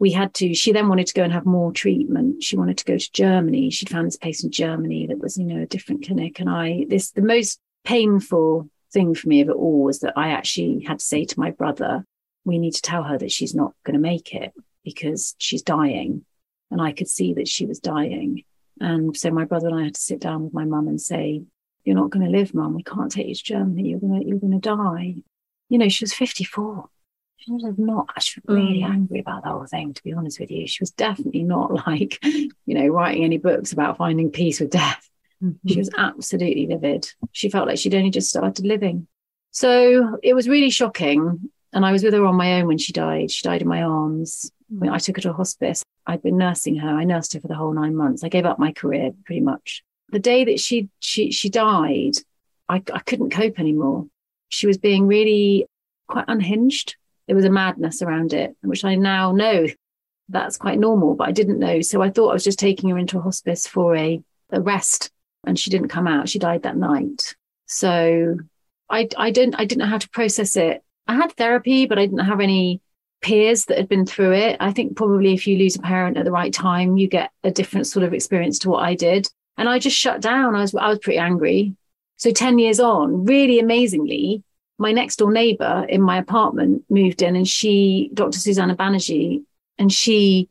[0.00, 2.42] We had to, she then wanted to go and have more treatment.
[2.42, 3.70] She wanted to go to Germany.
[3.70, 6.40] She'd found this place in Germany that was, you know, a different clinic.
[6.40, 10.30] And I, this, the most painful thing for me of it all was that I
[10.30, 12.04] actually had to say to my brother,
[12.44, 14.52] we need to tell her that she's not going to make it
[14.84, 16.24] because she's dying.
[16.70, 18.44] And I could see that she was dying.
[18.80, 21.42] And so my brother and I had to sit down with my mum and say,
[21.84, 22.74] You're not going to live, mum.
[22.74, 23.90] We can't take you to Germany.
[23.90, 25.16] You're going to, you're going to die.
[25.68, 26.88] You know, she was 54.
[27.44, 28.88] She was not, she was really mm.
[28.88, 30.66] angry about the whole thing, to be honest with you.
[30.66, 35.08] She was definitely not like, you know, writing any books about finding peace with death.
[35.42, 35.68] Mm-hmm.
[35.68, 37.06] She was absolutely livid.
[37.32, 39.06] She felt like she'd only just started living.
[39.50, 41.50] So it was really shocking.
[41.72, 43.30] And I was with her on my own when she died.
[43.30, 44.50] She died in my arms.
[44.82, 45.82] I, I took her to a hospice.
[46.06, 46.88] I'd been nursing her.
[46.88, 48.24] I nursed her for the whole nine months.
[48.24, 49.82] I gave up my career pretty much.
[50.10, 52.12] The day that she she she died,
[52.68, 54.06] I, I couldn't cope anymore.
[54.48, 55.66] She was being really
[56.06, 56.96] quite unhinged.
[57.26, 59.66] There was a madness around it, which I now know
[60.28, 61.80] that's quite normal, but I didn't know.
[61.80, 65.10] So I thought I was just taking her into a hospice for a, a rest,
[65.46, 66.28] and she didn't come out.
[66.28, 67.34] She died that night.
[67.66, 68.36] So
[68.90, 72.06] I I didn't I didn't know how to process it I had therapy, but I
[72.06, 72.80] didn't have any
[73.20, 74.56] peers that had been through it.
[74.60, 77.50] I think probably if you lose a parent at the right time, you get a
[77.50, 79.28] different sort of experience to what I did.
[79.56, 80.54] And I just shut down.
[80.54, 81.74] I was I was pretty angry.
[82.16, 84.42] So 10 years on, really amazingly,
[84.78, 88.38] my next door neighbor in my apartment moved in and she, Dr.
[88.38, 89.44] Susana Banerjee,
[89.78, 90.48] and she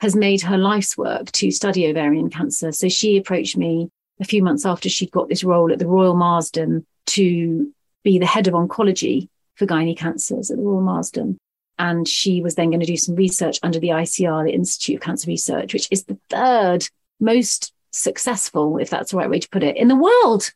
[0.00, 2.72] has made her life's work to study ovarian cancer.
[2.72, 3.88] So she approached me
[4.20, 8.26] a few months after she'd got this role at the Royal Marsden to be the
[8.26, 11.38] head of oncology for gynae cancers at the Royal Marsden.
[11.78, 15.02] And she was then going to do some research under the ICR, the Institute of
[15.02, 16.86] Cancer Research, which is the third
[17.20, 20.52] most successful, if that's the right way to put it, in the world,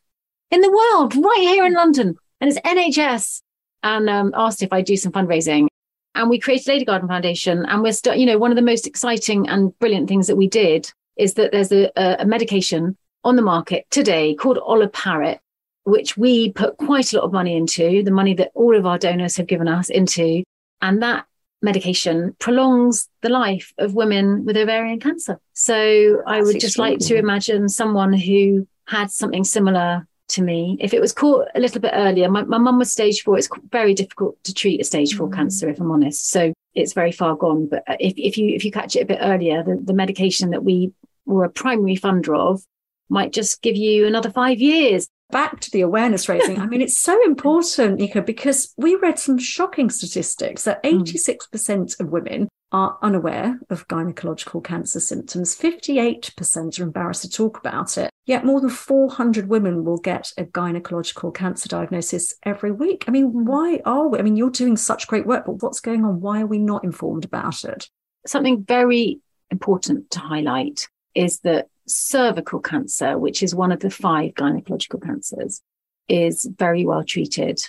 [0.51, 2.17] in the world, right here in London.
[2.41, 3.41] And it's NHS.
[3.83, 5.67] And um, asked if I'd do some fundraising.
[6.15, 7.65] And we created Lady Garden Foundation.
[7.65, 10.47] And we're still, you know, one of the most exciting and brilliant things that we
[10.47, 15.39] did is that there's a, a medication on the market today called olaparib,
[15.83, 18.97] which we put quite a lot of money into, the money that all of our
[18.97, 20.43] donors have given us into.
[20.81, 21.25] And that
[21.61, 25.39] medication prolongs the life of women with ovarian cancer.
[25.53, 30.77] So I would just like to imagine someone who had something similar to me.
[30.79, 33.37] If it was caught a little bit earlier, my, my mum was stage four.
[33.37, 35.35] It's very difficult to treat a stage four mm.
[35.35, 36.29] cancer, if I'm honest.
[36.29, 37.67] So it's very far gone.
[37.67, 40.63] But if, if you if you catch it a bit earlier, the, the medication that
[40.63, 40.91] we
[41.25, 42.63] were a primary funder of
[43.09, 46.97] might just give you another five years back to the awareness raising, I mean, it's
[46.97, 52.03] so important, Mika, because we read some shocking statistics that 86% hmm.
[52.03, 55.57] of women are unaware of gynecological cancer symptoms.
[55.57, 58.11] 58% are embarrassed to talk about it.
[58.25, 63.05] Yet more than 400 women will get a gynecological cancer diagnosis every week.
[63.07, 64.19] I mean, why are we?
[64.19, 66.19] I mean, you're doing such great work, but what's going on?
[66.19, 67.87] Why are we not informed about it?
[68.25, 74.33] Something very important to highlight is that cervical cancer, which is one of the five
[74.33, 75.61] gynecological cancers,
[76.07, 77.61] is very well treated,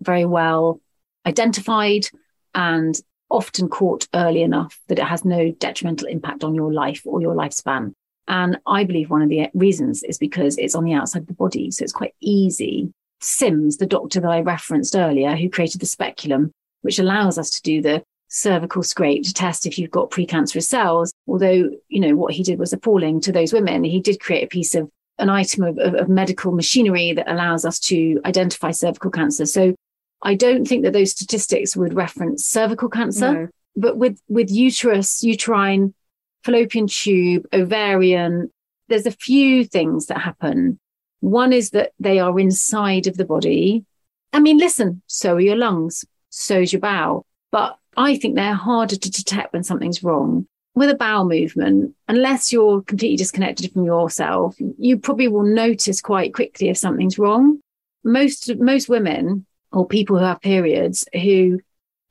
[0.00, 0.80] very well
[1.26, 2.08] identified,
[2.54, 3.00] and
[3.30, 7.34] often caught early enough that it has no detrimental impact on your life or your
[7.34, 7.94] lifespan.
[8.28, 11.34] And I believe one of the reasons is because it's on the outside of the
[11.34, 11.70] body.
[11.70, 12.92] So it's quite easy.
[13.20, 16.52] Sims, the doctor that I referenced earlier, who created the speculum,
[16.82, 18.04] which allows us to do the
[18.34, 21.12] cervical scrape to test if you've got precancerous cells.
[21.28, 23.84] Although, you know, what he did was appalling to those women.
[23.84, 27.66] He did create a piece of an item of, of, of medical machinery that allows
[27.66, 29.44] us to identify cervical cancer.
[29.44, 29.74] So
[30.22, 33.48] I don't think that those statistics would reference cervical cancer, no.
[33.76, 35.94] but with, with uterus, uterine,
[36.42, 38.50] fallopian tube, ovarian,
[38.88, 40.78] there's a few things that happen.
[41.20, 43.84] One is that they are inside of the body.
[44.32, 47.26] I mean, listen, so are your lungs, so's your bowel.
[47.50, 50.46] But I think they're harder to detect when something's wrong.
[50.74, 56.32] With a bowel movement, unless you're completely disconnected from yourself, you probably will notice quite
[56.32, 57.60] quickly if something's wrong.
[58.04, 61.60] Most most women or people who have periods who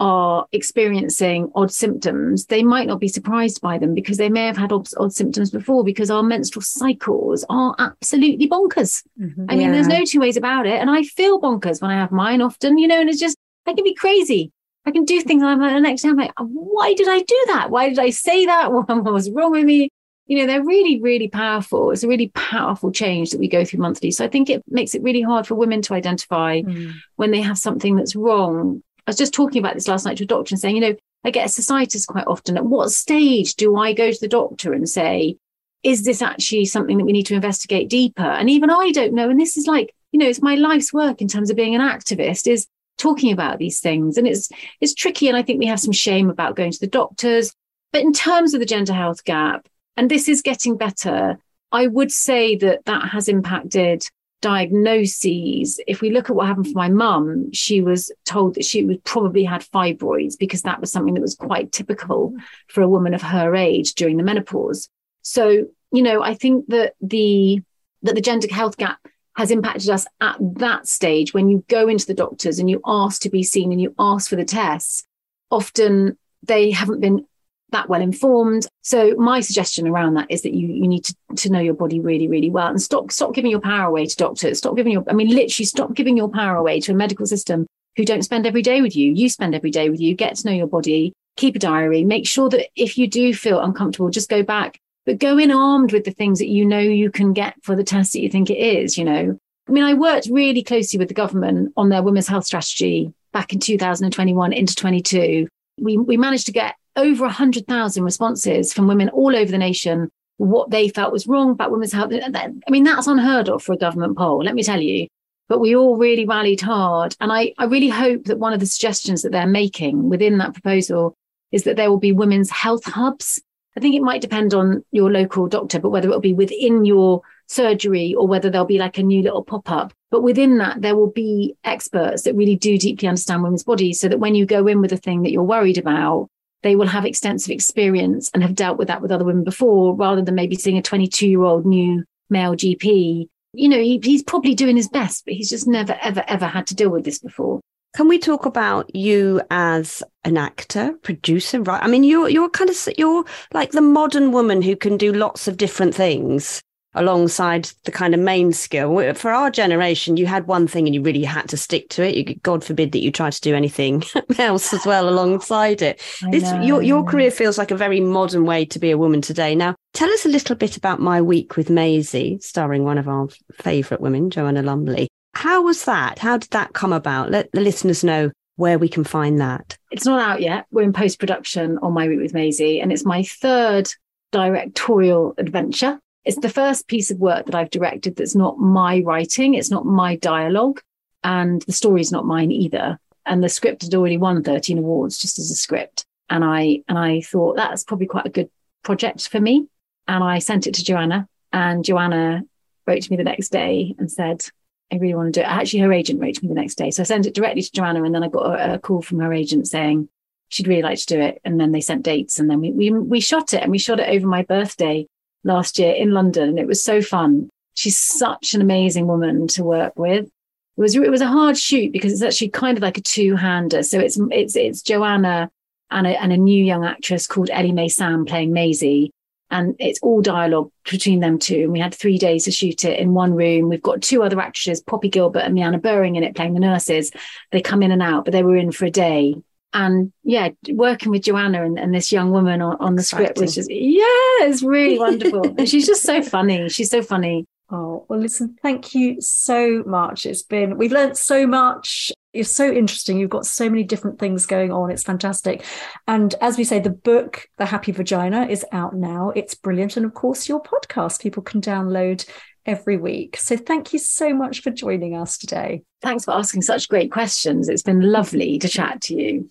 [0.01, 4.57] are experiencing odd symptoms, they might not be surprised by them because they may have
[4.57, 9.03] had odd, odd symptoms before because our menstrual cycles are absolutely bonkers.
[9.19, 9.71] Mm-hmm, I mean, yeah.
[9.71, 10.81] there's no two ways about it.
[10.81, 13.73] And I feel bonkers when I have mine often, you know, and it's just, I
[13.73, 14.51] can be crazy.
[14.85, 15.43] I can do things.
[15.43, 17.69] I'm like, the next day, I'm like, why did I do that?
[17.69, 18.71] Why did I say that?
[18.71, 19.89] What was wrong with me?
[20.27, 21.91] You know, they're really, really powerful.
[21.91, 24.11] It's a really powerful change that we go through monthly.
[24.11, 26.93] So I think it makes it really hard for women to identify mm.
[27.17, 28.81] when they have something that's wrong.
[29.05, 30.95] I was just talking about this last night to a doctor and saying, you know,
[31.23, 32.57] I get cystitis quite often.
[32.57, 35.37] At what stage do I go to the doctor and say,
[35.83, 38.23] is this actually something that we need to investigate deeper?
[38.23, 39.29] And even I don't know.
[39.29, 41.81] And this is like, you know, it's my life's work in terms of being an
[41.81, 42.67] activist is
[43.01, 44.17] talking about these things.
[44.17, 44.49] And it's
[44.79, 45.27] it's tricky.
[45.27, 47.53] And I think we have some shame about going to the doctors.
[47.91, 51.37] But in terms of the gender health gap, and this is getting better,
[51.71, 54.07] I would say that that has impacted
[54.41, 55.79] diagnoses.
[55.87, 59.03] If we look at what happened for my mum, she was told that she would
[59.03, 62.35] probably had fibroids because that was something that was quite typical
[62.67, 64.89] for a woman of her age during the menopause.
[65.21, 67.61] So, you know, I think that the
[68.03, 68.99] that the gender health gap
[69.37, 73.21] has impacted us at that stage when you go into the doctors and you ask
[73.21, 75.03] to be seen and you ask for the tests
[75.51, 77.25] often they haven't been
[77.71, 78.67] that well informed.
[78.81, 81.99] So my suggestion around that is that you you need to, to know your body
[81.99, 84.57] really really well and stop stop giving your power away to doctors.
[84.57, 87.65] Stop giving your i mean literally stop giving your power away to a medical system
[87.97, 89.13] who don't spend every day with you.
[89.13, 90.15] You spend every day with you.
[90.15, 91.13] Get to know your body.
[91.37, 92.03] Keep a diary.
[92.03, 95.93] Make sure that if you do feel uncomfortable just go back but go in armed
[95.93, 98.49] with the things that you know you can get for the test that you think
[98.49, 99.37] it is, you know.
[99.67, 103.53] I mean, I worked really closely with the government on their women's health strategy back
[103.53, 105.47] in 2021 into 22.
[105.79, 110.71] We, we managed to get over 100,000 responses from women all over the nation, what
[110.71, 112.11] they felt was wrong about women's health.
[112.13, 115.07] I mean, that's unheard of for a government poll, let me tell you.
[115.47, 117.15] But we all really rallied hard.
[117.19, 120.53] And I, I really hope that one of the suggestions that they're making within that
[120.53, 121.15] proposal
[121.51, 123.41] is that there will be women's health hubs
[123.75, 127.21] I think it might depend on your local doctor, but whether it'll be within your
[127.47, 129.93] surgery or whether there'll be like a new little pop up.
[130.09, 134.09] But within that, there will be experts that really do deeply understand women's bodies so
[134.09, 136.27] that when you go in with a thing that you're worried about,
[136.63, 140.21] they will have extensive experience and have dealt with that with other women before, rather
[140.21, 143.27] than maybe seeing a 22 year old new male GP.
[143.53, 146.67] You know, he, he's probably doing his best, but he's just never, ever, ever had
[146.67, 147.61] to deal with this before.
[147.93, 151.83] Can we talk about you as an actor, producer, right?
[151.83, 155.47] I mean, you're you're kind of you're like the modern woman who can do lots
[155.47, 156.61] of different things
[156.93, 159.13] alongside the kind of main skill.
[159.13, 162.15] For our generation, you had one thing and you really had to stick to it.
[162.15, 164.03] You, God forbid that you try to do anything
[164.37, 166.01] else as well alongside it.
[166.31, 169.53] This, your your career feels like a very modern way to be a woman today.
[169.53, 173.27] Now, tell us a little bit about my week with Maisie, starring one of our
[173.53, 175.10] favourite women, Joanna Lumley.
[175.41, 176.19] How was that?
[176.19, 177.31] How did that come about?
[177.31, 179.75] Let the listeners know where we can find that.
[179.89, 180.67] It's not out yet.
[180.69, 183.89] We're in post production on My Week with Maisie, and it's my third
[184.31, 185.99] directorial adventure.
[186.25, 189.83] It's the first piece of work that I've directed that's not my writing, it's not
[189.83, 190.79] my dialogue,
[191.23, 192.99] and the story's not mine either.
[193.25, 196.05] And the script had already won 13 awards just as a script.
[196.29, 198.51] And I and I thought that's probably quite a good
[198.83, 199.65] project for me.
[200.07, 202.43] And I sent it to Joanna, and Joanna
[202.85, 204.45] wrote to me the next day and said,
[204.91, 205.49] I really want to do it.
[205.49, 206.91] Actually, her agent wrote to me the next day.
[206.91, 209.19] So I sent it directly to Joanna, and then I got a, a call from
[209.19, 210.09] her agent saying
[210.49, 211.39] she'd really like to do it.
[211.45, 213.99] And then they sent dates, and then we, we we shot it, and we shot
[213.99, 215.07] it over my birthday
[215.43, 217.49] last year in London, and it was so fun.
[217.73, 220.25] She's such an amazing woman to work with.
[220.25, 223.35] It was it was a hard shoot because it's actually kind of like a two
[223.35, 223.83] hander.
[223.83, 225.49] So it's it's it's Joanna
[225.89, 229.11] and a, and a new young actress called Ellie Mae Sam playing Maisie,
[229.51, 231.63] and it's all dialogue between them two.
[231.63, 233.69] And we had three days to shoot it in one room.
[233.69, 237.11] We've got two other actresses, Poppy Gilbert and Myanna Buring, in it playing the nurses.
[237.51, 239.35] They come in and out, but they were in for a day.
[239.73, 243.25] And yeah, working with Joanna and, and this young woman on, on the Exciting.
[243.25, 245.55] script was just, yeah, it's really wonderful.
[245.57, 246.67] and she's just so funny.
[246.69, 247.45] She's so funny.
[247.69, 250.25] Oh, well, listen, thank you so much.
[250.25, 252.11] It's been, we've learned so much.
[252.33, 253.19] It's so interesting.
[253.19, 254.89] You've got so many different things going on.
[254.89, 255.65] It's fantastic.
[256.07, 259.31] And as we say, the book, The Happy Vagina, is out now.
[259.35, 259.97] It's brilliant.
[259.97, 262.25] And of course, your podcast, people can download
[262.65, 263.35] every week.
[263.37, 265.83] So thank you so much for joining us today.
[266.01, 267.67] Thanks for asking such great questions.
[267.67, 269.49] It's been lovely to chat to you.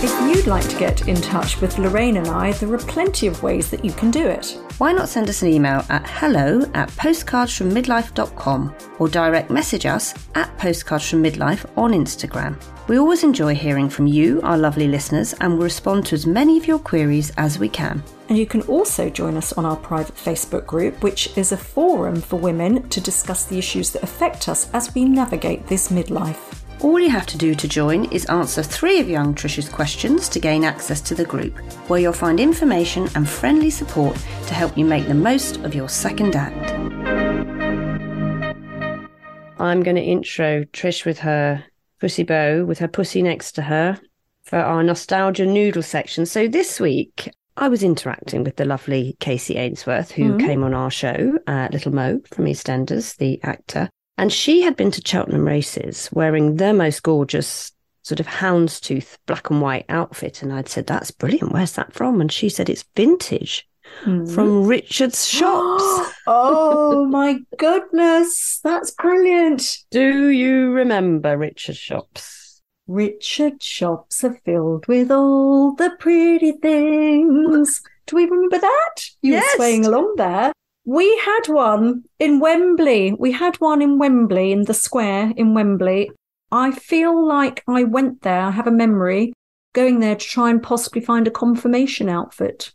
[0.00, 3.42] If you'd like to get in touch with Lorraine and I, there are plenty of
[3.42, 4.56] ways that you can do it.
[4.78, 10.56] Why not send us an email at hello at postcardsfrommidlife.com or direct message us at
[10.56, 12.62] postcards from midlife on Instagram.
[12.86, 16.56] We always enjoy hearing from you, our lovely listeners, and will respond to as many
[16.56, 18.00] of your queries as we can.
[18.28, 22.20] And you can also join us on our private Facebook group, which is a forum
[22.20, 26.57] for women to discuss the issues that affect us as we navigate this midlife.
[26.88, 30.40] All you have to do to join is answer three of young Trish's questions to
[30.40, 31.54] gain access to the group,
[31.86, 34.16] where you'll find information and friendly support
[34.46, 36.70] to help you make the most of your second act.
[39.60, 41.62] I'm going to intro Trish with her
[42.00, 44.00] pussy bow, with her pussy next to her,
[44.44, 46.24] for our nostalgia noodle section.
[46.24, 50.46] So this week, I was interacting with the lovely Kacey Ainsworth, who mm-hmm.
[50.46, 53.90] came on our show, uh, Little Mo from EastEnders, the actor.
[54.18, 59.50] And she had been to Cheltenham races wearing the most gorgeous sort of houndstooth black
[59.50, 60.42] and white outfit.
[60.42, 61.52] And I'd said, That's brilliant.
[61.52, 62.20] Where's that from?
[62.20, 63.66] And she said, It's vintage.
[64.04, 64.34] Mm.
[64.34, 66.12] From Richard's shops.
[66.26, 68.60] oh my goodness.
[68.64, 69.78] That's brilliant.
[69.90, 72.60] Do you remember Richard's shops?
[72.88, 77.82] Richard's shops are filled with all the pretty things.
[78.06, 78.94] Do we remember that?
[79.20, 79.44] You yes.
[79.44, 80.52] were swaying along there.
[80.88, 83.12] We had one in Wembley.
[83.12, 86.10] We had one in Wembley, in the square in Wembley.
[86.50, 89.34] I feel like I went there, I have a memory,
[89.74, 92.72] going there to try and possibly find a confirmation outfit.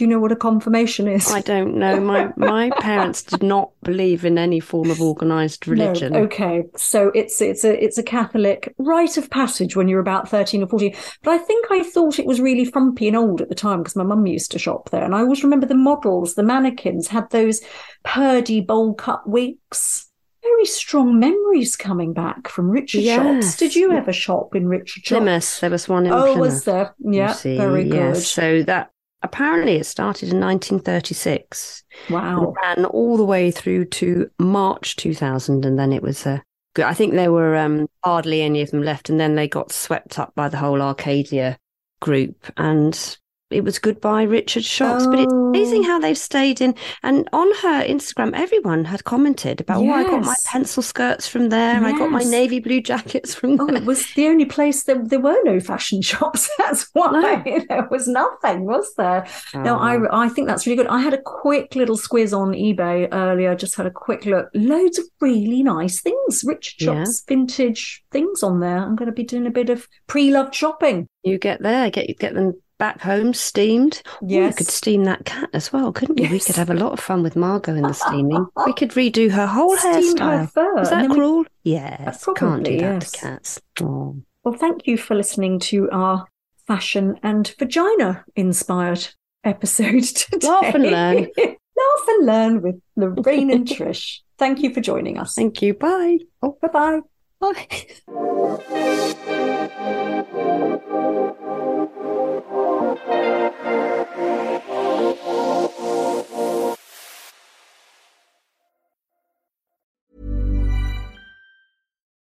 [0.00, 1.30] Do you know what a confirmation is?
[1.30, 2.00] I don't know.
[2.00, 6.14] My my parents did not believe in any form of organised religion.
[6.14, 10.26] No, okay, so it's it's a it's a Catholic rite of passage when you're about
[10.26, 10.96] thirteen or fourteen.
[11.22, 13.94] But I think I thought it was really frumpy and old at the time because
[13.94, 17.28] my mum used to shop there, and I always remember the models, the mannequins had
[17.28, 17.60] those
[18.02, 20.06] Purdey bowl cut wigs.
[20.42, 23.44] Very strong memories coming back from Richard yes.
[23.44, 23.56] shops.
[23.58, 25.08] Did you ever shop in Richard shops?
[25.08, 25.60] Plymouth.
[25.60, 26.38] There was one in oh, Plymouth.
[26.38, 26.94] was there?
[27.00, 28.14] Yeah, very good.
[28.14, 28.28] Yes.
[28.28, 28.92] So that
[29.22, 31.84] apparently it started in 1936.
[32.08, 32.54] Wow.
[32.62, 35.64] Ran all the way through to March 2000.
[35.64, 36.42] And then it was a,
[36.78, 39.10] uh, I think there were um, hardly any of them left.
[39.10, 41.58] And then they got swept up by the whole Arcadia
[42.00, 42.50] group.
[42.56, 43.18] And
[43.50, 45.06] it was goodbye Richard Shops.
[45.06, 45.88] But it's amazing Oh.
[45.88, 46.74] how they've stayed in.
[47.02, 51.48] And on her Instagram, everyone had commented about, oh, I got my pencil skirts from
[51.48, 51.84] there.
[51.84, 53.76] I got my navy blue jackets from Oh, there.
[53.76, 56.48] it was the only place that there were no fashion shops.
[56.58, 59.26] That's why there was nothing, was there?
[59.54, 59.78] No, Oh.
[59.78, 60.86] I I think that's really good.
[60.86, 63.54] I had a quick little squiz on eBay earlier.
[63.54, 64.48] Just had a quick look.
[64.54, 67.04] Loads of really nice things, Richard Yeah.
[67.04, 68.78] Shops vintage things on there.
[68.78, 71.06] I'm going to be doing a bit of pre-loved shopping.
[71.24, 74.02] You get there, get get them back home steamed.
[74.22, 74.56] Ooh, you Yes.
[74.56, 76.26] could steam that cat as well, couldn't you?
[76.28, 76.46] We Yes.
[76.46, 78.44] could have a lot of fun with Margo in the steaming.
[78.66, 80.00] we could redo her whole Steam her
[80.48, 80.50] hairstyle.
[80.52, 81.40] fur, Is that then we- cruel?
[81.42, 82.24] Uh, yes.
[82.24, 83.12] Can't probably, do that yes.
[83.12, 83.60] to cats.
[83.82, 84.16] Oh.
[84.42, 86.26] Well, thank you for listening to our
[86.66, 89.08] fashion and vagina inspired
[89.44, 90.48] episode today.
[90.48, 91.26] Laugh and learn.
[91.38, 94.18] Laugh and learn with Lorraine and Trish.
[94.38, 95.34] Thank you for joining us.
[95.34, 95.74] Thank you.
[95.74, 96.18] Bye.
[96.42, 97.00] Oh, bye bye.
[97.40, 99.26] Bye.